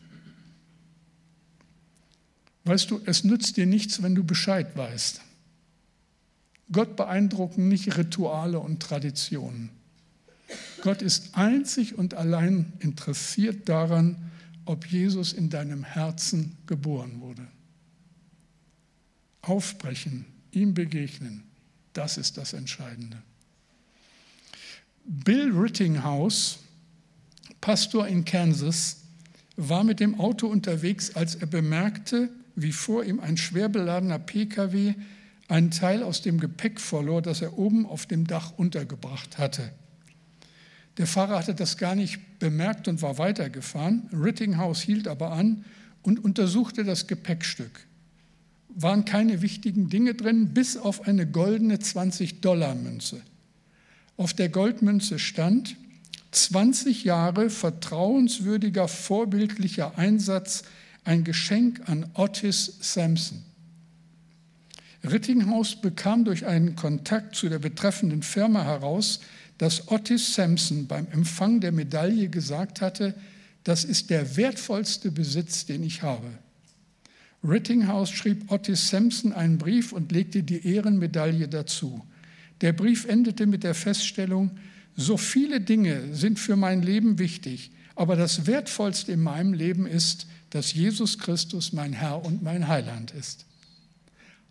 Weißt 2.64 2.90
du, 2.90 3.00
es 3.06 3.24
nützt 3.24 3.56
dir 3.56 3.66
nichts, 3.66 4.02
wenn 4.02 4.14
du 4.14 4.24
Bescheid 4.24 4.76
weißt. 4.76 5.22
Gott 6.70 6.96
beeindrucken 6.96 7.68
nicht 7.68 7.96
Rituale 7.96 8.60
und 8.60 8.82
Traditionen. 8.82 9.70
Gott 10.82 11.02
ist 11.02 11.34
einzig 11.34 11.96
und 11.96 12.14
allein 12.14 12.72
interessiert 12.78 13.68
daran, 13.68 14.16
ob 14.64 14.86
Jesus 14.86 15.32
in 15.32 15.50
deinem 15.50 15.82
Herzen 15.82 16.56
geboren 16.66 17.20
wurde. 17.20 17.46
Aufbrechen, 19.42 20.26
ihm 20.52 20.74
begegnen, 20.74 21.44
das 21.92 22.18
ist 22.18 22.36
das 22.36 22.52
Entscheidende. 22.52 23.22
Bill 25.04 25.50
Rittinghouse, 25.52 26.58
Pastor 27.60 28.06
in 28.06 28.24
Kansas, 28.24 28.98
war 29.56 29.82
mit 29.84 30.00
dem 30.00 30.20
Auto 30.20 30.46
unterwegs, 30.46 31.16
als 31.16 31.34
er 31.34 31.46
bemerkte, 31.46 32.28
wie 32.54 32.72
vor 32.72 33.04
ihm 33.04 33.20
ein 33.20 33.36
schwer 33.36 33.68
beladener 33.68 34.18
Pkw 34.18 34.94
einen 35.48 35.70
Teil 35.70 36.02
aus 36.02 36.20
dem 36.20 36.38
Gepäck 36.38 36.78
verlor, 36.78 37.22
das 37.22 37.40
er 37.40 37.58
oben 37.58 37.86
auf 37.86 38.06
dem 38.06 38.26
Dach 38.26 38.52
untergebracht 38.58 39.38
hatte. 39.38 39.72
Der 40.98 41.06
Fahrer 41.06 41.38
hatte 41.38 41.54
das 41.54 41.76
gar 41.76 41.94
nicht 41.94 42.40
bemerkt 42.40 42.88
und 42.88 43.02
war 43.02 43.18
weitergefahren. 43.18 44.08
Rittinghouse 44.12 44.80
hielt 44.80 45.06
aber 45.06 45.32
an 45.32 45.64
und 46.02 46.22
untersuchte 46.22 46.84
das 46.84 47.06
Gepäckstück. 47.06 47.86
Waren 48.68 49.04
keine 49.04 49.40
wichtigen 49.40 49.88
Dinge 49.88 50.14
drin, 50.14 50.54
bis 50.54 50.76
auf 50.76 51.06
eine 51.06 51.26
goldene 51.26 51.76
20-Dollar-Münze. 51.76 53.22
Auf 54.16 54.34
der 54.34 54.48
Goldmünze 54.48 55.20
stand 55.20 55.76
20 56.32 57.04
Jahre 57.04 57.48
vertrauenswürdiger, 57.48 58.88
vorbildlicher 58.88 59.96
Einsatz, 59.96 60.64
ein 61.04 61.22
Geschenk 61.24 61.88
an 61.88 62.06
Otis 62.14 62.78
Sampson. 62.80 63.44
Rittinghaus 65.04 65.80
bekam 65.80 66.24
durch 66.24 66.44
einen 66.44 66.74
Kontakt 66.74 67.36
zu 67.36 67.48
der 67.48 67.60
betreffenden 67.60 68.22
Firma 68.22 68.64
heraus, 68.64 69.20
dass 69.58 69.88
Otis 69.88 70.34
Sampson 70.34 70.86
beim 70.86 71.06
Empfang 71.10 71.60
der 71.60 71.72
Medaille 71.72 72.28
gesagt 72.28 72.80
hatte, 72.80 73.14
das 73.64 73.84
ist 73.84 74.10
der 74.10 74.36
wertvollste 74.36 75.10
Besitz, 75.10 75.66
den 75.66 75.82
ich 75.82 76.02
habe. 76.02 76.28
Rittinghouse 77.44 78.10
schrieb 78.10 78.50
Otis 78.50 78.88
Sampson 78.88 79.32
einen 79.32 79.58
Brief 79.58 79.92
und 79.92 80.10
legte 80.10 80.42
die 80.42 80.66
Ehrenmedaille 80.66 81.48
dazu. 81.48 82.04
Der 82.60 82.72
Brief 82.72 83.04
endete 83.04 83.46
mit 83.46 83.62
der 83.62 83.74
Feststellung, 83.74 84.52
so 84.96 85.16
viele 85.16 85.60
Dinge 85.60 86.14
sind 86.14 86.38
für 86.40 86.56
mein 86.56 86.82
Leben 86.82 87.18
wichtig, 87.18 87.70
aber 87.94 88.16
das 88.16 88.46
Wertvollste 88.46 89.12
in 89.12 89.22
meinem 89.22 89.52
Leben 89.52 89.86
ist, 89.86 90.26
dass 90.50 90.72
Jesus 90.72 91.18
Christus 91.18 91.72
mein 91.72 91.92
Herr 91.92 92.24
und 92.24 92.42
mein 92.42 92.66
Heiland 92.66 93.12
ist. 93.12 93.44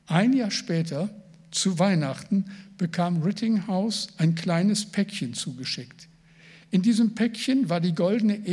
Ein 0.05 0.31
Jahr 0.33 0.51
später, 0.51 1.09
zu 1.51 1.79
Weihnachten, 1.79 2.45
bekam 2.77 3.21
Rittinghouse 3.21 4.09
ein 4.17 4.35
kleines 4.35 4.85
Päckchen 4.85 5.33
zugeschickt. 5.33 6.07
In 6.71 6.81
diesem 6.81 7.15
Päckchen 7.15 7.69
war 7.69 7.79
die 7.79 7.95
goldene 7.95 8.45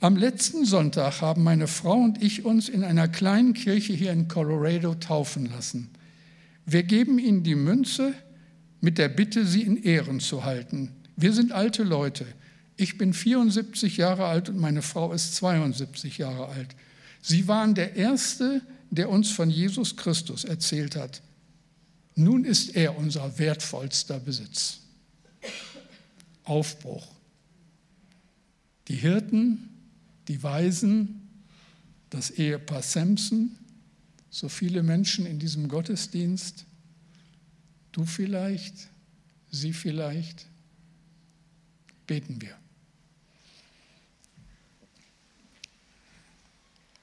Am 0.00 0.16
letzten 0.16 0.64
Sonntag 0.64 1.20
haben 1.22 1.42
meine 1.42 1.66
Frau 1.66 1.94
und 1.94 2.22
ich 2.22 2.44
uns 2.44 2.68
in 2.68 2.84
einer 2.84 3.08
kleinen 3.08 3.54
Kirche 3.54 3.94
hier 3.94 4.12
in 4.12 4.28
Colorado 4.28 4.94
taufen 4.94 5.46
lassen. 5.46 5.88
Wir 6.66 6.82
geben 6.82 7.18
Ihnen 7.18 7.42
die 7.44 7.54
Münze 7.54 8.12
mit 8.80 8.98
der 8.98 9.08
Bitte, 9.08 9.46
sie 9.46 9.62
in 9.62 9.82
Ehren 9.82 10.20
zu 10.20 10.44
halten. 10.44 10.90
Wir 11.16 11.32
sind 11.32 11.52
alte 11.52 11.82
Leute. 11.82 12.26
Ich 12.76 12.98
bin 12.98 13.14
74 13.14 13.96
Jahre 13.96 14.26
alt 14.26 14.48
und 14.48 14.58
meine 14.58 14.82
Frau 14.82 15.12
ist 15.12 15.34
72 15.36 16.18
Jahre 16.18 16.48
alt. 16.48 16.76
Sie 17.22 17.48
waren 17.48 17.74
der 17.74 17.96
Erste, 17.96 18.62
der 18.90 19.08
uns 19.08 19.30
von 19.30 19.50
Jesus 19.50 19.96
Christus 19.96 20.44
erzählt 20.44 20.94
hat. 20.94 21.22
Nun 22.14 22.44
ist 22.44 22.76
er 22.76 22.96
unser 22.96 23.38
wertvollster 23.38 24.20
Besitz. 24.20 24.80
Aufbruch. 26.44 27.06
Die 28.88 28.96
Hirten, 28.96 29.68
die 30.28 30.42
Weisen, 30.42 31.28
das 32.10 32.30
Ehepaar 32.30 32.82
Sampson, 32.82 33.56
so 34.30 34.48
viele 34.48 34.82
Menschen 34.82 35.26
in 35.26 35.38
diesem 35.38 35.68
Gottesdienst, 35.68 36.64
du 37.92 38.04
vielleicht, 38.04 38.88
sie 39.50 39.72
vielleicht, 39.72 40.46
beten 42.06 42.40
wir. 42.40 42.56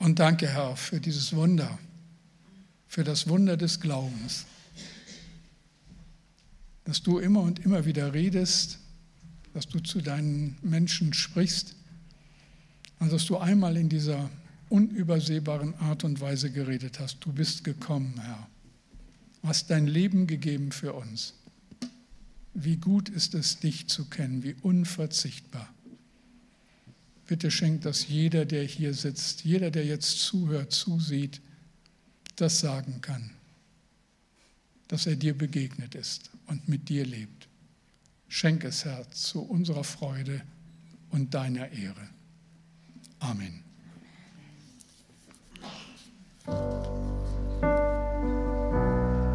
Und 0.04 0.20
danke, 0.20 0.50
Herr, 0.50 0.76
für 0.76 1.00
dieses 1.00 1.34
Wunder, 1.34 1.80
für 2.90 3.06
das 3.06 3.30
Wunder 3.30 3.56
des 3.56 3.80
Glaubens, 3.80 4.46
dass 6.84 7.02
du 7.02 7.20
immer 7.20 7.40
und 7.40 7.60
immer 7.60 7.86
wieder 7.86 8.14
redest, 8.14 8.80
dass 9.54 9.66
du 9.66 9.80
zu 9.80 10.02
deinen 10.02 10.58
Menschen 10.62 11.14
sprichst 11.14 11.76
und 13.00 13.14
dass 13.14 13.26
du 13.28 13.38
einmal 13.38 13.78
in 13.78 13.88
dieser 13.88 14.30
unübersehbaren 14.68 15.74
Art 15.76 16.04
und 16.04 16.20
Weise 16.20 16.52
geredet 16.52 17.00
hast. 17.00 17.22
Du 17.22 17.32
bist 17.32 17.64
gekommen, 17.64 18.20
Herr, 18.22 18.50
hast 19.44 19.70
dein 19.70 19.88
Leben 19.88 20.28
gegeben 20.28 20.74
für 20.74 20.92
uns. 20.92 21.34
Wie 22.54 22.76
gut 22.76 23.08
ist 23.08 23.36
es, 23.36 23.60
dich 23.62 23.88
zu 23.88 24.04
kennen, 24.10 24.44
wie 24.44 24.56
unverzichtbar. 24.64 25.73
Bitte 27.34 27.50
schenk, 27.50 27.82
dass 27.82 28.08
jeder, 28.10 28.46
der 28.46 28.64
hier 28.64 28.94
sitzt, 28.94 29.44
jeder, 29.44 29.72
der 29.72 29.84
jetzt 29.84 30.20
zuhört, 30.20 30.72
zusieht, 30.72 31.42
das 32.36 32.60
sagen 32.60 33.02
kann, 33.02 33.32
dass 34.88 35.08
er 35.08 35.16
dir 35.16 35.36
begegnet 35.36 35.96
ist 35.96 36.30
und 36.46 36.70
mit 36.70 36.90
dir 36.90 37.04
lebt. 37.04 37.48
Schenk 38.28 38.64
es, 38.64 38.86
Herr, 38.86 39.10
zu 39.10 39.42
unserer 39.42 39.84
Freude 39.84 40.44
und 41.10 41.34
deiner 41.34 41.72
Ehre. 41.72 42.08
Amen. 43.18 43.64